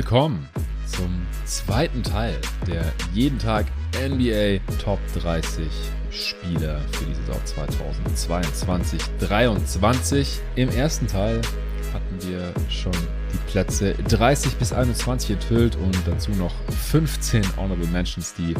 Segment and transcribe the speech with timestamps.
[0.00, 0.48] willkommen
[0.86, 2.34] zum zweiten Teil
[2.66, 3.66] der jeden Tag
[4.02, 5.68] NBA Top 30
[6.10, 7.36] Spieler für die Saison
[9.20, 10.38] 2022-23.
[10.56, 11.42] Im ersten Teil
[11.92, 12.94] hatten wir schon
[13.30, 16.54] die Plätze 30 bis 21 enthüllt und dazu noch
[16.88, 18.54] 15 Honorable Mentions, die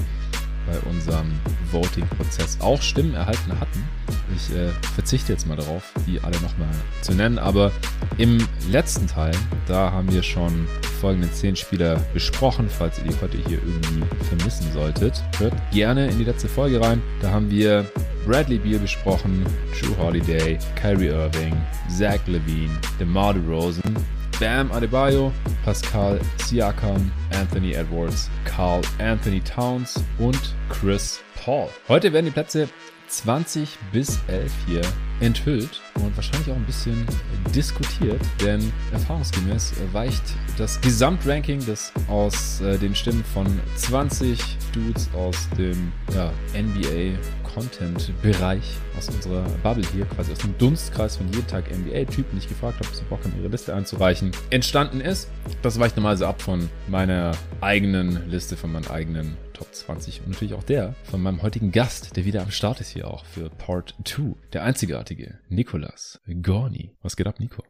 [0.66, 1.32] bei unserem
[1.70, 3.88] Voting-Prozess auch Stimmen erhalten hatten.
[4.36, 6.68] Ich äh, verzichte jetzt mal darauf, die alle nochmal
[7.00, 7.72] zu nennen, aber
[8.18, 9.32] im letzten Teil,
[9.66, 10.68] da haben wir schon
[11.00, 15.22] folgende 10 Spieler besprochen, falls ihr die heute hier irgendwie vermissen solltet.
[15.38, 17.02] Hört gerne in die letzte Folge rein.
[17.22, 17.86] Da haben wir
[18.26, 19.44] Bradley Beal besprochen,
[19.80, 21.56] Drew Holiday, Kyrie Irving,
[21.88, 23.96] Zach Levine, DeMar DeRozan,
[24.38, 25.32] Bam Adebayo,
[25.64, 31.68] Pascal Siakam, Anthony Edwards, Carl Anthony Towns und Chris Paul.
[31.88, 32.68] Heute werden die Plätze
[33.10, 34.82] 20 bis 11 hier
[35.20, 37.06] enthüllt und wahrscheinlich auch ein bisschen
[37.54, 40.22] diskutiert, denn erfahrungsgemäß weicht
[40.56, 44.40] das Gesamtranking, das aus äh, den Stimmen von 20
[44.72, 47.18] Dudes aus dem ja, NBA
[47.54, 48.62] Content-Bereich
[48.96, 52.78] aus unserer Bubble hier, quasi aus dem Dunstkreis von jeden Tag NBA-Typen, die ich gefragt
[52.78, 55.28] habe, ob sie Bock haben, ihre Liste einzureichen, entstanden ist.
[55.62, 60.54] Das weicht normalerweise ab von meiner eigenen Liste, von meinen eigenen Top 20 und natürlich
[60.54, 63.94] auch der von meinem heutigen Gast, der wieder am Start ist hier auch für Part
[64.06, 64.34] 2.
[64.54, 66.96] Der einzigartige Nikolas Gorni.
[67.02, 67.62] Was geht ab, Nico?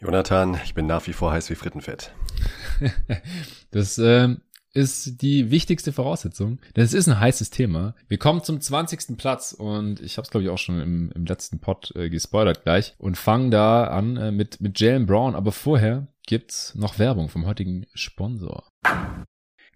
[0.00, 2.14] Jonathan, ich bin nach wie vor heiß wie Frittenfett.
[3.72, 6.60] das ähm, ist die wichtigste Voraussetzung.
[6.74, 7.96] Das ist ein heißes Thema.
[8.06, 9.16] Wir kommen zum 20.
[9.18, 12.62] Platz und ich habe es glaube ich auch schon im, im letzten Pod äh, gespoilert
[12.62, 15.34] gleich und fangen da an äh, mit mit Jalen Brown.
[15.34, 18.68] Aber vorher gibt's noch Werbung vom heutigen Sponsor.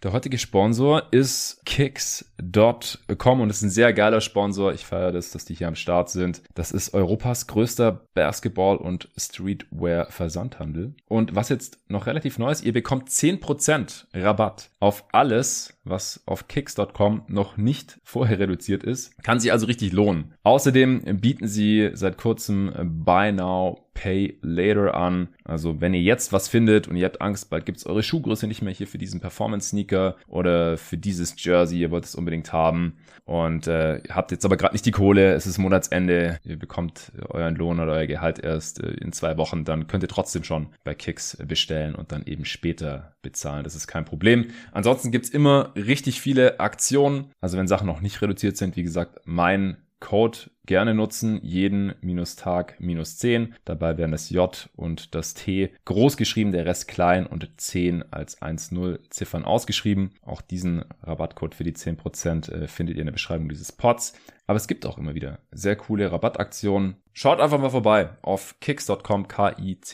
[0.04, 4.74] Der heutige Sponsor ist Kicks.com und ist ein sehr geiler Sponsor.
[4.74, 6.42] Ich feiere das, dass die hier am Start sind.
[6.54, 10.92] Das ist Europas größter Basketball- und Streetwear-Versandhandel.
[11.08, 16.48] Und was jetzt noch relativ neu ist, ihr bekommt 10% Rabatt auf alles, was auf
[16.48, 19.16] Kicks.com noch nicht vorher reduziert ist.
[19.22, 20.34] Kann sich also richtig lohnen.
[20.42, 22.70] Außerdem bieten sie seit kurzem
[23.06, 25.28] Buy Now Pay Later an.
[25.44, 28.62] Also wenn ihr jetzt was findet und ihr habt Angst, bald gibt's eure Schuhgröße nicht
[28.62, 33.66] mehr hier für diesen Performance-Sneaker oder für dieses Jersey, ihr wollt es unbedingt haben und
[33.66, 37.80] äh, habt jetzt aber gerade nicht die Kohle, es ist Monatsende, ihr bekommt euren Lohn
[37.80, 41.38] oder euer Gehalt erst äh, in zwei Wochen, dann könnt ihr trotzdem schon bei Kicks
[41.46, 43.64] bestellen und dann eben später bezahlen.
[43.64, 44.48] Das ist kein Problem.
[44.72, 47.32] Ansonsten gibt's immer richtig viele Aktionen.
[47.40, 52.36] Also wenn Sachen noch nicht reduziert sind, wie gesagt, mein Code gerne nutzen, jeden minus
[52.36, 53.54] Tag minus 10.
[53.64, 58.40] Dabei werden das J und das T groß geschrieben, der Rest klein und 10 als
[58.42, 60.10] 1-0 Ziffern ausgeschrieben.
[60.22, 64.12] Auch diesen Rabattcode für die 10% äh, findet ihr in der Beschreibung dieses Pods.
[64.46, 66.96] Aber es gibt auch immer wieder sehr coole Rabattaktionen.
[67.14, 69.86] Schaut einfach mal vorbei auf kicks.com, k-i-c-k-z.com,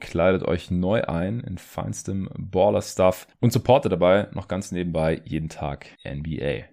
[0.00, 5.86] kleidet euch neu ein in feinstem Baller-Stuff und supportet dabei noch ganz nebenbei jeden Tag
[6.04, 6.64] NBA.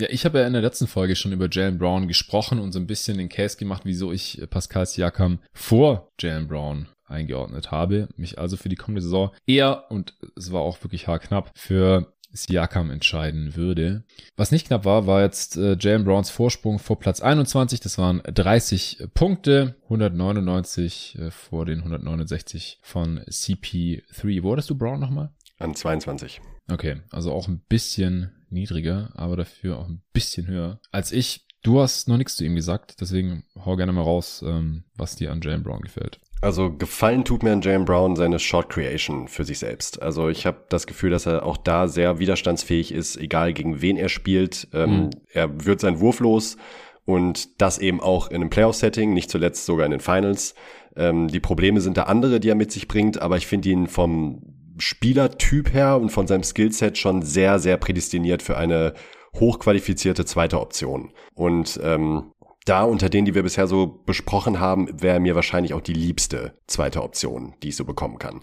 [0.00, 2.78] Ja, ich habe ja in der letzten Folge schon über Jalen Brown gesprochen und so
[2.78, 8.38] ein bisschen den Case gemacht, wieso ich Pascal Siakam vor Jalen Brown eingeordnet habe, mich
[8.38, 13.56] also für die kommende Saison eher, und es war auch wirklich haarknapp, für Siakam entscheiden
[13.56, 14.04] würde.
[14.36, 17.80] Was nicht knapp war, war jetzt äh, Jalen Browns Vorsprung vor Platz 21.
[17.80, 24.42] Das waren 30 Punkte, 199 äh, vor den 169 von CP3.
[24.42, 25.30] Wo hattest du Brown nochmal?
[25.58, 26.40] An 22.
[26.70, 31.46] Okay, also auch ein bisschen niedriger, aber dafür auch ein bisschen höher als ich.
[31.62, 35.30] Du hast noch nichts zu ihm gesagt, deswegen hau gerne mal raus, ähm, was dir
[35.30, 36.18] an Jalen Brown gefällt.
[36.40, 40.00] Also gefallen tut mir an Jalen Brown seine Short Creation für sich selbst.
[40.00, 43.98] Also ich habe das Gefühl, dass er auch da sehr widerstandsfähig ist, egal gegen wen
[43.98, 44.68] er spielt.
[44.72, 45.10] Ähm, mhm.
[45.32, 46.56] Er wird seinen Wurf los
[47.04, 50.54] und das eben auch in einem Playoff-Setting, nicht zuletzt sogar in den Finals.
[50.96, 53.86] Ähm, die Probleme sind da andere, die er mit sich bringt, aber ich finde ihn
[53.86, 58.94] vom Spielertyp her und von seinem Skillset schon sehr, sehr prädestiniert für eine
[59.34, 61.12] hochqualifizierte zweite Option.
[61.34, 62.32] Und ähm,
[62.66, 66.58] da unter denen, die wir bisher so besprochen haben, wäre mir wahrscheinlich auch die liebste
[66.66, 68.40] zweite Option, die ich so bekommen kann.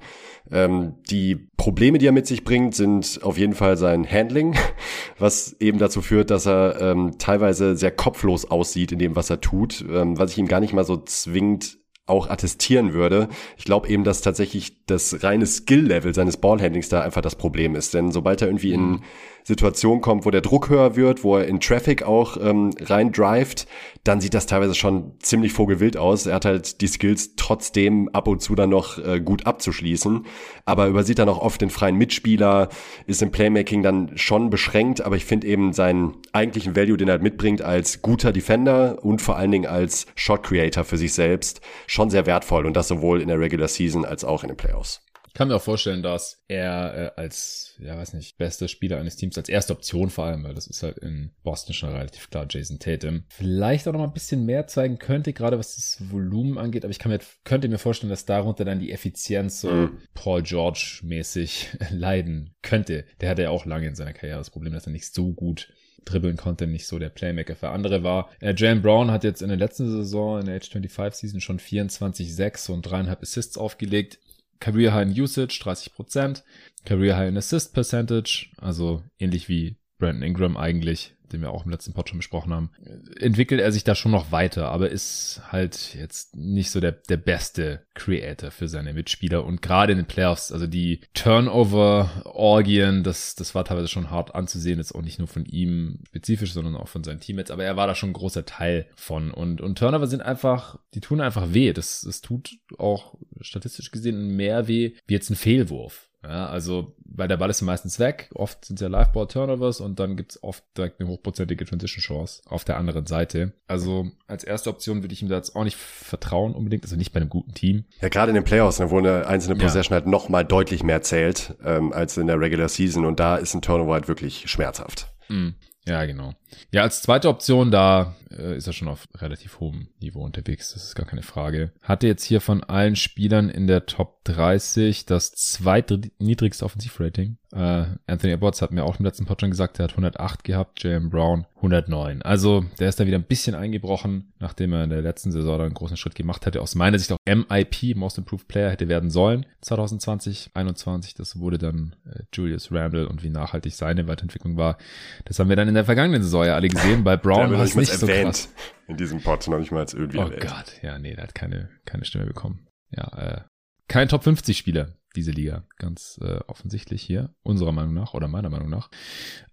[0.52, 4.56] Ähm, die Probleme, die er mit sich bringt, sind auf jeden Fall sein Handling,
[5.20, 9.40] was eben dazu führt, dass er ähm, teilweise sehr kopflos aussieht in dem, was er
[9.40, 13.28] tut, ähm, was ich ihm gar nicht mal so zwingend auch attestieren würde.
[13.58, 17.94] Ich glaube eben, dass tatsächlich das reine Skill-Level seines Ballhandlings da einfach das Problem ist.
[17.94, 19.04] Denn sobald er irgendwie in mhm.
[19.48, 23.66] Situation kommt, wo der Druck höher wird, wo er in Traffic auch ähm, rein drivet,
[24.04, 26.26] dann sieht das teilweise schon ziemlich vogelwild aus.
[26.26, 30.26] Er hat halt die Skills trotzdem ab und zu dann noch äh, gut abzuschließen,
[30.66, 32.68] aber übersieht dann auch oft den freien Mitspieler,
[33.06, 37.14] ist im Playmaking dann schon beschränkt, aber ich finde eben seinen eigentlichen Value, den er
[37.14, 41.62] halt mitbringt als guter Defender und vor allen Dingen als Shot Creator für sich selbst,
[41.86, 45.07] schon sehr wertvoll und das sowohl in der Regular Season als auch in den Playoffs.
[45.38, 49.38] Kann mir auch vorstellen, dass er äh, als, ja weiß nicht, bester Spieler eines Teams,
[49.38, 52.80] als erste Option vor allem, weil das ist halt in Boston schon relativ klar, Jason
[52.80, 56.84] Tatum, vielleicht auch noch mal ein bisschen mehr zeigen könnte, gerade was das Volumen angeht,
[56.84, 60.00] aber ich kann mir, könnte mir vorstellen, dass darunter dann die Effizienz so mhm.
[60.16, 63.06] Paul George mäßig leiden könnte.
[63.22, 65.72] Der hatte ja auch lange in seiner Karriere das Problem, dass er nicht so gut
[66.04, 68.32] dribbeln konnte, nicht so der Playmaker für andere war.
[68.40, 71.60] Äh, Jalen Brown hat jetzt in der letzten Saison, in der Age 25 Season schon
[71.60, 74.18] 24-6 und dreieinhalb Assists aufgelegt.
[74.60, 76.44] Career High in Usage 30%,
[76.86, 81.72] Career High in Assist Percentage, also ähnlich wie Brandon Ingram eigentlich den wir auch im
[81.72, 82.72] letzten Pod schon besprochen haben,
[83.20, 87.18] entwickelt er sich da schon noch weiter, aber ist halt jetzt nicht so der, der
[87.18, 89.44] beste Creator für seine Mitspieler.
[89.44, 94.80] Und gerade in den Playoffs, also die Turnover-Orgien, das, das war teilweise schon hart anzusehen,
[94.80, 97.88] jetzt auch nicht nur von ihm spezifisch, sondern auch von seinen Teammates, aber er war
[97.88, 99.32] da schon ein großer Teil von.
[99.32, 104.36] Und, und Turnover sind einfach, die tun einfach weh, das, das tut auch statistisch gesehen
[104.36, 106.10] mehr weh wie jetzt ein Fehlwurf.
[106.28, 108.30] Ja, also, weil der Ball ist meistens weg.
[108.34, 112.78] Oft sind es ja Live-Ball-Turnovers und dann gibt's oft direkt eine hochprozentige Transition-Chance auf der
[112.78, 113.54] anderen Seite.
[113.68, 116.84] Also, als erste Option würde ich ihm da jetzt auch nicht vertrauen unbedingt.
[116.84, 117.86] Also nicht bei einem guten Team.
[118.02, 120.02] Ja, gerade in den Playoffs, ne, wo eine einzelne Possession ja.
[120.02, 123.06] halt noch mal deutlich mehr zählt ähm, als in der Regular Season.
[123.06, 125.08] Und da ist ein Turnover halt wirklich schmerzhaft.
[125.30, 125.56] Mhm.
[125.88, 126.34] Ja, genau.
[126.72, 130.84] Ja, als zweite Option, da äh, ist er schon auf relativ hohem Niveau unterwegs, das
[130.84, 131.72] ist gar keine Frage.
[131.82, 137.38] Hatte jetzt hier von allen Spielern in der Top 30 das zweitniedrigste Offensivrating.
[137.54, 140.84] Äh, Anthony Edwards hat mir auch im letzten Pod schon gesagt, er hat 108 gehabt,
[140.84, 142.22] Jalen Brown 109.
[142.22, 145.74] Also der ist da wieder ein bisschen eingebrochen, nachdem er in der letzten Saison einen
[145.74, 146.62] großen Schritt gemacht hätte.
[146.62, 151.16] Aus meiner Sicht auch MIP, Most Improved Player, hätte werden sollen 2020, 21.
[151.16, 154.78] Das wurde dann äh, Julius Randle und wie nachhaltig seine Weiterentwicklung war.
[155.24, 157.04] Das haben wir dann in der vergangenen Saison ja alle gesehen.
[157.04, 158.54] Bei Brown war es nicht so krass.
[158.88, 160.42] In diesem Pod noch nicht mal als irgendwie Oh erwähnt.
[160.42, 162.68] Gott, ja, nee, der hat keine, keine Stimme bekommen.
[162.92, 163.42] Ja, äh,
[163.88, 165.66] kein Top 50 Spieler, diese Liga.
[165.78, 168.90] Ganz äh, offensichtlich hier, unserer Meinung nach oder meiner Meinung nach.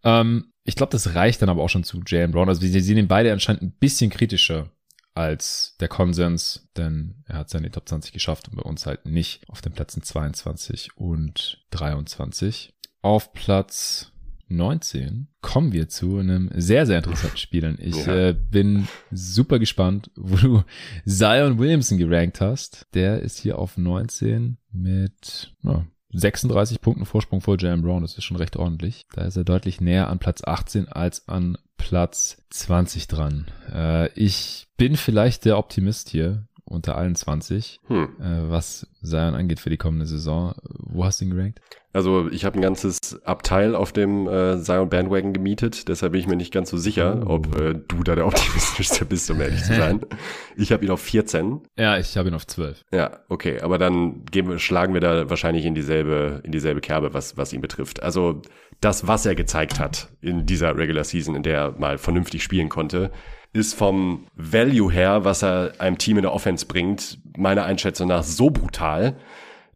[0.03, 2.49] Ähm, ich glaube, das reicht dann aber auch schon zu Jalen Brown.
[2.49, 4.70] Also wir sehen ihn beide anscheinend ein bisschen kritischer
[5.15, 9.49] als der Konsens, denn er hat seine Top 20 geschafft und bei uns halt nicht
[9.49, 12.75] auf den Plätzen 22 und 23.
[13.03, 14.12] Auf Platz
[14.49, 17.76] 19 kommen wir zu einem sehr, sehr interessanten Spiel.
[17.79, 18.29] Ich ja.
[18.29, 20.64] äh, bin super gespannt, wo du
[21.06, 22.87] Zion Williamson gerankt hast.
[22.94, 28.02] Der ist hier auf 19 mit ja, 36 Punkten Vorsprung vor Jalen Brown.
[28.02, 29.02] Das ist schon recht ordentlich.
[29.14, 33.46] Da ist er deutlich näher an Platz 18 als an Platz 20 dran.
[33.73, 38.09] Äh, ich bin vielleicht der Optimist hier unter allen 20, hm.
[38.21, 40.55] äh, was Zion angeht für die kommende Saison.
[40.63, 41.61] Wo hast du ihn gerankt?
[41.93, 46.27] Also ich habe ein ganzes Abteil auf dem äh, Zion Bandwagon gemietet, deshalb bin ich
[46.27, 47.35] mir nicht ganz so sicher, oh.
[47.35, 50.01] ob äh, du da der optimistischste bist, um ehrlich zu sein.
[50.57, 51.61] ich habe ihn auf 14.
[51.79, 52.83] Ja, ich habe ihn auf 12.
[52.93, 57.37] Ja, okay, aber dann geben, schlagen wir da wahrscheinlich in dieselbe in dieselbe Kerbe, was
[57.37, 58.03] was ihn betrifft.
[58.03, 58.43] Also
[58.81, 62.69] das, was er gezeigt hat in dieser Regular Season, in der er mal vernünftig spielen
[62.69, 63.13] konnte,
[63.55, 68.25] ist vom Value her, was er einem Team in der Offense bringt, meiner Einschätzung nach
[68.25, 69.17] so brutal,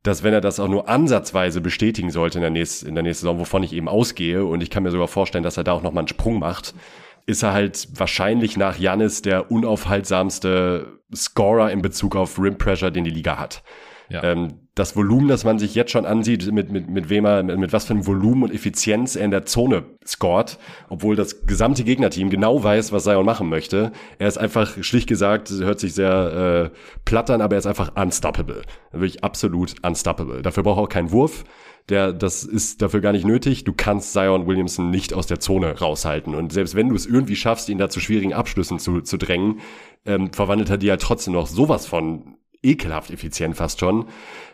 [0.02, 3.22] dass wenn er das auch nur ansatzweise bestätigen sollte in der, nächsten, in der nächsten
[3.22, 5.82] Saison, wovon ich eben ausgehe, und ich kann mir sogar vorstellen, dass er da auch
[5.82, 6.74] nochmal einen Sprung macht,
[7.26, 13.04] ist er halt wahrscheinlich nach Janis der unaufhaltsamste Scorer in Bezug auf Rim Pressure, den
[13.04, 13.62] die Liga hat.
[14.10, 14.22] Ja.
[14.22, 17.58] Ähm, das Volumen, das man sich jetzt schon ansieht, mit, mit, mit wem er, mit,
[17.58, 21.84] mit was für einem Volumen und Effizienz er in der Zone scored, obwohl das gesamte
[21.84, 23.92] Gegnerteam genau weiß, was Zion machen möchte.
[24.18, 27.96] Er ist einfach, schlicht gesagt, hört sich sehr äh, platt an, aber er ist einfach
[27.96, 28.62] unstoppable.
[28.92, 30.42] Wirklich absolut unstoppable.
[30.42, 31.44] Dafür braucht er auch keinen Wurf.
[31.88, 33.64] Der, das ist dafür gar nicht nötig.
[33.64, 36.34] Du kannst Zion Williamson nicht aus der Zone raushalten.
[36.34, 39.60] Und selbst wenn du es irgendwie schaffst, ihn da zu schwierigen Abschlüssen zu, zu drängen,
[40.04, 44.06] ähm, verwandelt er die halt trotzdem noch sowas von ekelhaft effizient fast schon,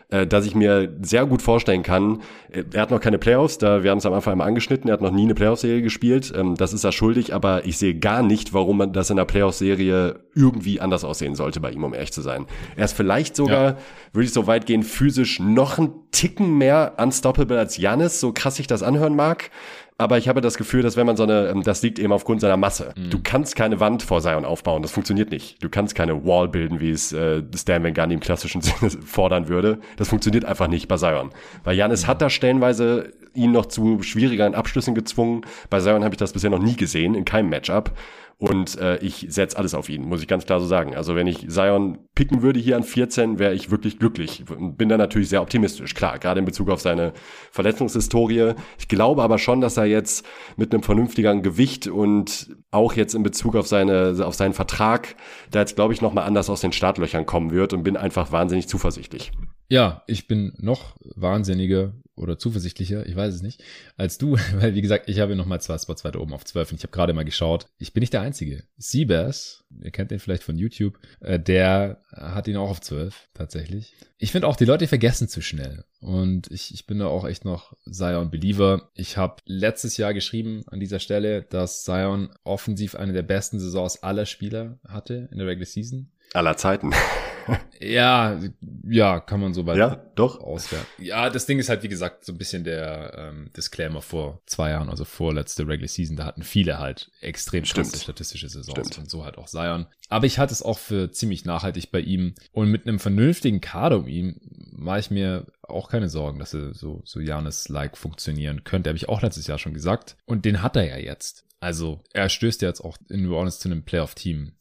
[0.09, 2.21] äh, dass ich mir sehr gut vorstellen kann,
[2.51, 4.93] äh, er hat noch keine Playoffs, da wir haben es am Anfang einmal angeschnitten, er
[4.93, 8.21] hat noch nie eine Playoff-Serie gespielt, ähm, das ist er schuldig, aber ich sehe gar
[8.21, 12.13] nicht, warum man das in der Playoff-Serie irgendwie anders aussehen sollte bei ihm, um ehrlich
[12.13, 12.45] zu sein.
[12.75, 13.77] Er ist vielleicht sogar, ja.
[14.13, 18.59] würde ich so weit gehen, physisch noch ein Ticken mehr unstoppable als Janis, so krass
[18.59, 19.49] ich das anhören mag.
[19.97, 22.41] Aber ich habe das Gefühl, dass wenn man so eine, ähm, das liegt eben aufgrund
[22.41, 22.93] seiner Masse.
[22.97, 23.11] Mhm.
[23.11, 25.63] Du kannst keine Wand vor Zion aufbauen, das funktioniert nicht.
[25.63, 29.47] Du kannst keine Wall bilden, wie es äh, Stan Van Gundy im klassischen Sinne fordern
[29.47, 29.79] würde.
[29.95, 31.29] Das funktioniert einfach nicht bei Zion.
[31.63, 32.07] Weil Janis mhm.
[32.07, 35.41] hat da stellenweise ihn noch zu schwierigeren Abschlüssen gezwungen.
[35.69, 37.91] Bei Zion habe ich das bisher noch nie gesehen, in keinem Matchup.
[38.37, 40.93] Und äh, ich setze alles auf ihn, muss ich ganz klar so sagen.
[40.93, 44.43] Also wenn ich Zion picken würde hier an 14, wäre ich wirklich glücklich.
[44.45, 47.13] Bin da natürlich sehr optimistisch, klar, gerade in Bezug auf seine
[47.51, 48.53] Verletzungshistorie.
[48.77, 50.25] Ich glaube aber schon, dass er jetzt
[50.57, 55.15] mit einem vernünftigeren Gewicht und auch jetzt in Bezug auf, seine, auf seinen Vertrag,
[55.51, 58.67] da jetzt, glaube ich, nochmal anders aus den Startlöchern kommen wird und bin einfach wahnsinnig
[58.67, 59.31] zuversichtlich.
[59.67, 63.63] Ja, ich bin noch wahnsinniger oder zuversichtlicher, ich weiß es nicht,
[63.97, 66.71] als du, weil wie gesagt, ich habe noch mal zwei Spots weiter oben auf 12
[66.71, 67.67] und ich habe gerade mal geschaut.
[67.77, 68.63] Ich bin nicht der Einzige.
[68.77, 73.95] Seabass, ihr kennt den vielleicht von YouTube, äh, der hat ihn auch auf 12 tatsächlich.
[74.17, 77.43] Ich finde auch, die Leute vergessen zu schnell und ich, ich bin da auch echt
[77.43, 78.89] noch Zion Believer.
[78.93, 84.03] Ich habe letztes Jahr geschrieben an dieser Stelle, dass Zion offensiv eine der besten Saisons
[84.03, 86.11] aller Spieler hatte in der Regular Season.
[86.33, 86.91] Aller Zeiten.
[87.79, 88.39] Ja,
[88.87, 90.39] ja, kann man so weit ja, doch.
[90.39, 90.87] auswerten.
[90.97, 94.71] Ja, das Ding ist halt, wie gesagt, so ein bisschen der ähm, Disclaimer vor zwei
[94.71, 98.97] Jahren, also vor letzte Regular Season, da hatten viele halt extrem krasse statistische Saisons Stimmt.
[98.97, 99.87] und so halt auch Zion.
[100.09, 103.97] Aber ich hatte es auch für ziemlich nachhaltig bei ihm und mit einem vernünftigen Kader
[103.97, 104.39] um ihn
[104.71, 108.89] mache ich mir auch keine Sorgen, dass er so, so Janis-like funktionieren könnte.
[108.89, 110.15] Habe ich auch letztes Jahr schon gesagt.
[110.25, 111.45] Und den hat er ja jetzt.
[111.59, 114.53] Also er stößt ja jetzt auch in New Orleans zu einem Playoff-Team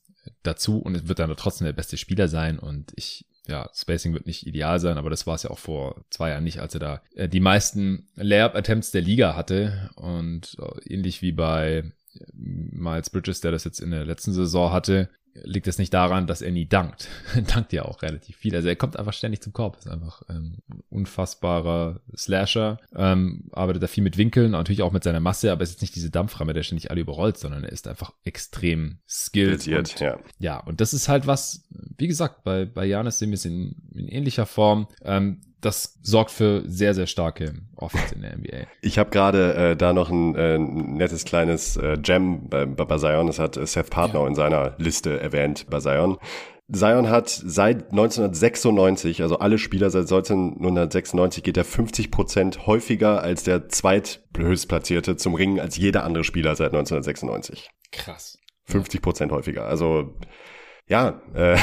[0.43, 4.47] dazu und wird dann trotzdem der beste Spieler sein und ich ja, Spacing wird nicht
[4.47, 7.03] ideal sein, aber das war es ja auch vor zwei Jahren nicht, als er da
[7.15, 11.93] äh, die meisten Layup-Attempts der Liga hatte und äh, ähnlich wie bei
[12.33, 15.11] Miles Bridges, der das jetzt in der letzten Saison hatte,
[15.43, 17.09] liegt es nicht daran, dass er nie dankt.
[17.55, 18.55] dankt ja auch relativ viel.
[18.55, 19.77] Also er kommt einfach ständig zum Korb.
[19.79, 20.59] Ist einfach ähm,
[20.91, 22.79] unfassbarer Slasher.
[22.95, 25.95] Ähm, arbeitet da viel mit Winkeln, natürlich auch mit seiner Masse, aber es ist nicht
[25.95, 29.67] diese Dampframme, der ständig alle überrollt, sondern er ist einfach extrem skilled.
[29.67, 30.19] Und, ja.
[30.39, 31.67] ja, und das ist halt was,
[31.99, 34.89] wie gesagt, bei, bei Janis sehen wir es in, in ähnlicher Form.
[35.03, 38.67] Ähm, das sorgt für sehr, sehr starke Offense in der NBA.
[38.83, 43.27] Ich habe gerade äh, da noch ein äh, nettes kleines äh, Gem bei, bei Zion.
[43.27, 44.27] Das hat Seth Partner ja.
[44.27, 46.19] in seiner Liste erwähnt bei Zion.
[46.73, 53.43] Zion hat seit 1996, also alle Spieler seit 1996, geht er 50 Prozent häufiger als
[53.45, 57.69] der zweithöchstplatzierte zum Ringen als jeder andere Spieler seit 1996.
[57.93, 58.39] Krass.
[58.65, 59.67] 50 Prozent häufiger.
[59.67, 60.15] Also
[60.87, 61.57] ja, äh,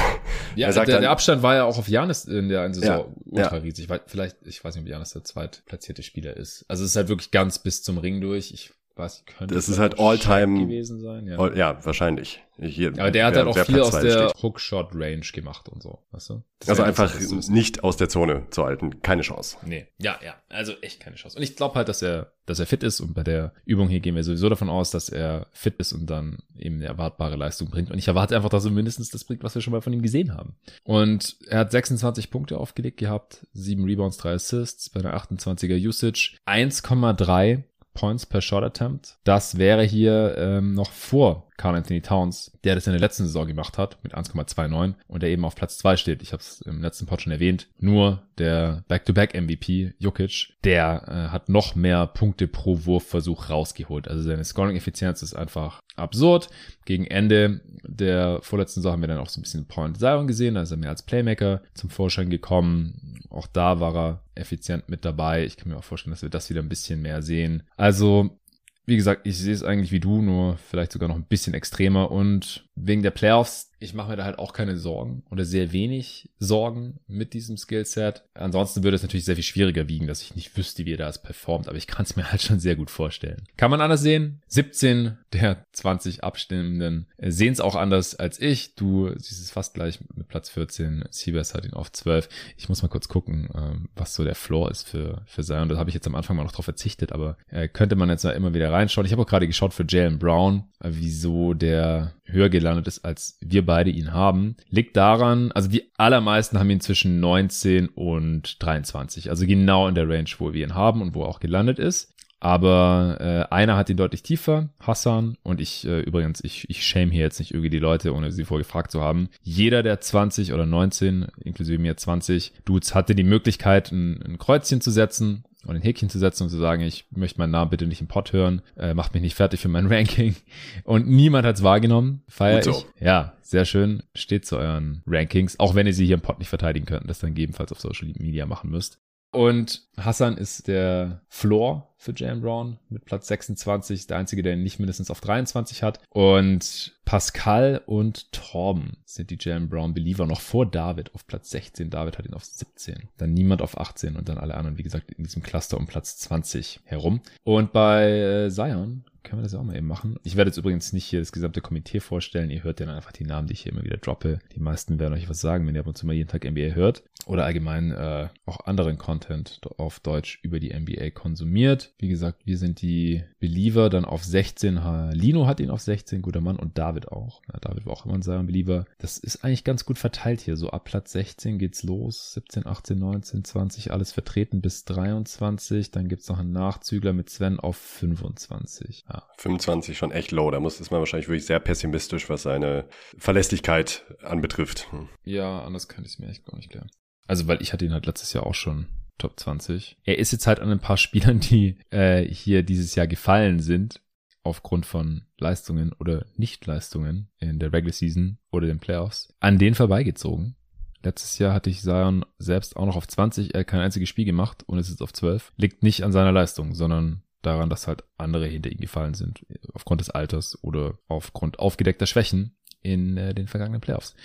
[0.56, 2.74] ja er sagt der, dann, der Abstand war ja auch auf Janis in der einen
[2.74, 3.62] Saison ja, ultra ja.
[3.62, 3.88] riesig.
[4.08, 6.66] Vielleicht, ich weiß nicht, ob Janis der zweitplatzierte Spieler ist.
[6.68, 8.52] Also es ist halt wirklich ganz bis zum Ring durch.
[8.52, 11.28] Ich weiß, könnte das ist halt All-Time gewesen sein.
[11.28, 11.38] Ja.
[11.38, 12.44] All, ja, wahrscheinlich.
[12.60, 16.30] Hier, Aber der hat wer, halt auch viel aus der Hookshot-Range gemacht und so, weißt
[16.30, 16.44] du?
[16.60, 17.20] Das also einfach
[17.50, 19.02] nicht aus der Zone zu halten.
[19.02, 19.58] Keine Chance.
[19.66, 20.36] Nee, ja, ja.
[20.48, 21.38] Also echt keine Chance.
[21.38, 24.00] Und ich glaube halt, dass er, dass er fit ist und bei der Übung hier
[24.00, 27.72] gehen wir sowieso davon aus, dass er fit ist und dann eben eine erwartbare Leistung
[27.72, 27.90] bringt.
[27.90, 30.04] Und ich erwarte einfach, dass er mindestens das bringt, was wir schon mal von ihm
[30.04, 30.56] gesehen haben.
[30.84, 36.36] Und er hat 26 Punkte aufgelegt gehabt, 7 Rebounds, 3 Assists bei einer 28er Usage,
[36.46, 39.18] 1,3 Points per Shot Attempt.
[39.24, 43.48] Das wäre hier ähm, noch vor Carl Anthony Towns, der das in der letzten Saison
[43.48, 46.22] gemacht hat mit 1,29 und der eben auf Platz 2 steht.
[46.22, 47.68] Ich habe es im letzten Pod schon erwähnt.
[47.80, 54.08] Nur der Back-to-Back-MVP Jokic, der äh, hat noch mehr Punkte pro Wurfversuch rausgeholt.
[54.08, 56.50] Also seine Scoring-Effizienz ist einfach absurd.
[56.86, 60.56] Gegen Ende der vorletzten Saison haben wir dann auch so ein bisschen Point Zion gesehen.
[60.56, 63.20] Da ist er mehr als Playmaker zum Vorschein gekommen.
[63.30, 65.46] Auch da war er effizient mit dabei.
[65.46, 67.64] Ich kann mir auch vorstellen, dass wir das wieder ein bisschen mehr sehen.
[67.78, 68.41] Also
[68.86, 72.12] wie gesagt, ich sehe es eigentlich wie du, nur vielleicht sogar noch ein bisschen extremer.
[72.12, 76.30] Und wegen der Playoffs ich mache mir da halt auch keine Sorgen oder sehr wenig
[76.38, 78.24] Sorgen mit diesem Skillset.
[78.36, 81.24] Ansonsten würde es natürlich sehr viel schwieriger wiegen, dass ich nicht wüsste, wie er das
[81.24, 83.48] performt, aber ich kann es mir halt schon sehr gut vorstellen.
[83.58, 84.44] Kann man anders sehen?
[84.48, 88.76] 17 der 20 Abstimmenden sehen es auch anders als ich.
[88.76, 91.06] Du siehst es fast gleich mit Platz 14.
[91.10, 92.30] Siebers hat ihn auf 12.
[92.58, 95.70] Ich muss mal kurz gucken, ähm, was so der Floor ist für, für Zion.
[95.70, 98.26] Da habe ich jetzt am Anfang mal noch drauf verzichtet, aber äh, könnte man jetzt
[98.26, 99.08] mal immer wieder reinschauen.
[99.08, 103.38] Ich habe auch gerade geschaut für Jalen Brown, äh, wieso der höher gelandet ist, als
[103.42, 109.30] wir beide ihn haben, liegt daran, also die allermeisten haben ihn zwischen 19 und 23,
[109.30, 112.14] also genau in der Range, wo wir ihn haben und wo er auch gelandet ist.
[112.44, 115.38] Aber äh, einer hat ihn deutlich tiefer, Hassan.
[115.44, 118.46] Und ich äh, übrigens, ich, ich shame hier jetzt nicht irgendwie die Leute, ohne sie
[118.46, 119.30] vorher gefragt zu haben.
[119.44, 124.82] Jeder der 20 oder 19, inklusive mir 20 Dudes, hatte die Möglichkeit, ein, ein Kreuzchen
[124.82, 127.86] zu setzen und ein Häkchen zu setzen und zu sagen, ich möchte meinen Namen bitte
[127.88, 130.36] nicht im Pod hören, äh, macht mich nicht fertig für mein Ranking.
[130.84, 132.24] Und niemand hat es wahrgenommen.
[132.28, 132.72] Feier so.
[132.72, 132.86] ich.
[133.00, 134.04] Ja, sehr schön.
[134.16, 137.20] Steht zu euren Rankings, auch wenn ihr sie hier im Pod nicht verteidigen könnt, das
[137.20, 139.00] dann gegebenenfalls auf Social Media machen müsst.
[139.32, 144.64] Und Hassan ist der Floor für Jalen Brown mit Platz 26, der einzige, der ihn
[144.64, 146.00] nicht mindestens auf 23 hat.
[146.10, 151.92] Und Pascal und Torben sind die Jalen Brown Believer noch vor David auf Platz 16.
[151.92, 153.10] David hat ihn auf 17.
[153.18, 156.18] Dann niemand auf 18 und dann alle anderen, wie gesagt, in diesem Cluster um Platz
[156.18, 157.22] 20 herum.
[157.44, 160.18] Und bei äh, Zion können wir das auch mal eben machen.
[160.24, 162.50] Ich werde jetzt übrigens nicht hier das gesamte Komitee vorstellen.
[162.50, 164.40] Ihr hört ja dann einfach die Namen, die ich hier immer wieder droppe.
[164.56, 166.74] Die meisten werden euch was sagen, wenn ihr ab und zu mal jeden Tag NBA
[166.74, 167.04] hört.
[167.28, 171.91] Oder allgemein äh, auch anderen Content auf Deutsch über die NBA konsumiert.
[171.98, 174.80] Wie gesagt, wir sind die Believer dann auf 16.
[175.14, 176.58] Lino hat ihn auf 16, guter Mann.
[176.58, 177.42] Und David auch.
[177.52, 178.86] Ja, David war auch immer ein Zion Believer.
[178.98, 180.58] Das ist eigentlich ganz gut verteilt hier.
[180.58, 182.34] So ab Platz 16 geht's los.
[182.34, 185.92] 17, 18, 19, 20, alles vertreten bis 23.
[185.92, 189.06] Dann gibt's noch einen Nachzügler mit Sven auf 25.
[189.08, 189.24] Ja.
[189.38, 190.52] 25 schon echt low.
[190.52, 192.86] Da muss ist man wahrscheinlich wirklich sehr pessimistisch, was seine
[193.18, 194.92] Verlässlichkeit anbetrifft.
[194.92, 195.10] Hm.
[195.24, 196.90] Ja, anders kann ich es mir echt gar nicht klären.
[197.28, 198.88] Also, weil ich hatte ihn halt letztes Jahr auch schon
[199.18, 199.98] Top 20.
[200.04, 204.02] Er ist jetzt halt an ein paar Spielern, die äh, hier dieses Jahr gefallen sind,
[204.44, 210.56] aufgrund von Leistungen oder Nichtleistungen in der Regular Season oder den Playoffs, an denen vorbeigezogen.
[211.04, 214.26] Letztes Jahr hatte ich Zion selbst auch noch auf 20, er hat kein einziges Spiel
[214.26, 215.52] gemacht und ist jetzt auf 12.
[215.58, 220.02] Liegt nicht an seiner Leistung, sondern daran, dass halt andere hinter ihm gefallen sind, aufgrund
[220.02, 224.16] des Alters oder aufgrund aufgedeckter Schwächen in äh, den vergangenen Playoffs.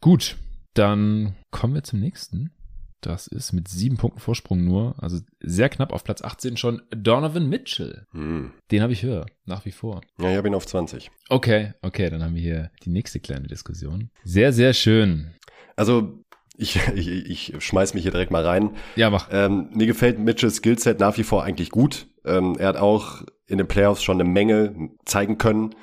[0.00, 0.36] Gut,
[0.74, 2.52] dann kommen wir zum nächsten.
[3.00, 7.48] Das ist mit sieben Punkten Vorsprung nur, also sehr knapp auf Platz 18 schon Donovan
[7.48, 8.06] Mitchell.
[8.12, 8.52] Hm.
[8.70, 10.00] Den habe ich höher, nach wie vor.
[10.18, 11.10] Ja, ich habe ihn auf 20.
[11.28, 14.10] Okay, okay, dann haben wir hier die nächste kleine Diskussion.
[14.24, 15.34] Sehr, sehr schön.
[15.76, 16.24] Also
[16.56, 18.70] ich, ich, ich schmeiß mich hier direkt mal rein.
[18.96, 19.28] Ja, mach.
[19.30, 22.08] Ähm, mir gefällt Mitchells Skillset nach wie vor eigentlich gut.
[22.24, 25.74] Ähm, er hat auch in den Playoffs schon eine Menge zeigen können.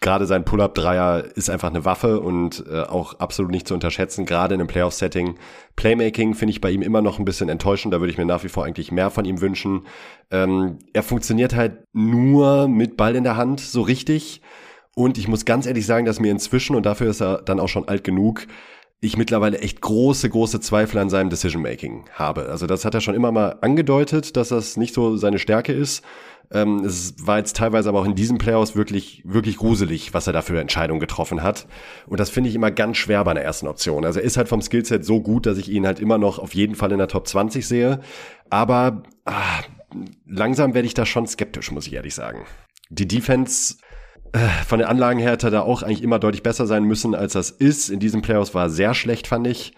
[0.00, 4.54] Gerade sein Pull-Up-Dreier ist einfach eine Waffe und äh, auch absolut nicht zu unterschätzen, gerade
[4.54, 5.36] in einem Playoff-Setting.
[5.76, 8.44] Playmaking finde ich bei ihm immer noch ein bisschen enttäuschend, da würde ich mir nach
[8.44, 9.86] wie vor eigentlich mehr von ihm wünschen.
[10.30, 14.42] Ähm, er funktioniert halt nur mit Ball in der Hand so richtig.
[14.94, 17.68] Und ich muss ganz ehrlich sagen, dass mir inzwischen, und dafür ist er dann auch
[17.68, 18.46] schon alt genug,
[19.02, 22.48] ich mittlerweile echt große, große Zweifel an seinem Decision-Making habe.
[22.48, 26.04] Also das hat er schon immer mal angedeutet, dass das nicht so seine Stärke ist.
[26.52, 30.32] Ähm, es war jetzt teilweise aber auch in diesem Playoffs wirklich, wirklich gruselig, was er
[30.32, 31.66] da für Entscheidungen getroffen hat.
[32.06, 34.04] Und das finde ich immer ganz schwer bei einer ersten Option.
[34.04, 36.54] Also er ist halt vom Skillset so gut, dass ich ihn halt immer noch auf
[36.54, 38.00] jeden Fall in der Top 20 sehe.
[38.50, 39.62] Aber ah,
[40.26, 42.44] langsam werde ich da schon skeptisch, muss ich ehrlich sagen.
[42.88, 43.78] Die Defense
[44.66, 47.34] von den Anlagen her hätte er da auch eigentlich immer deutlich besser sein müssen, als
[47.34, 47.88] das ist.
[47.88, 49.74] In diesem Playoffs war er sehr schlecht, fand ich.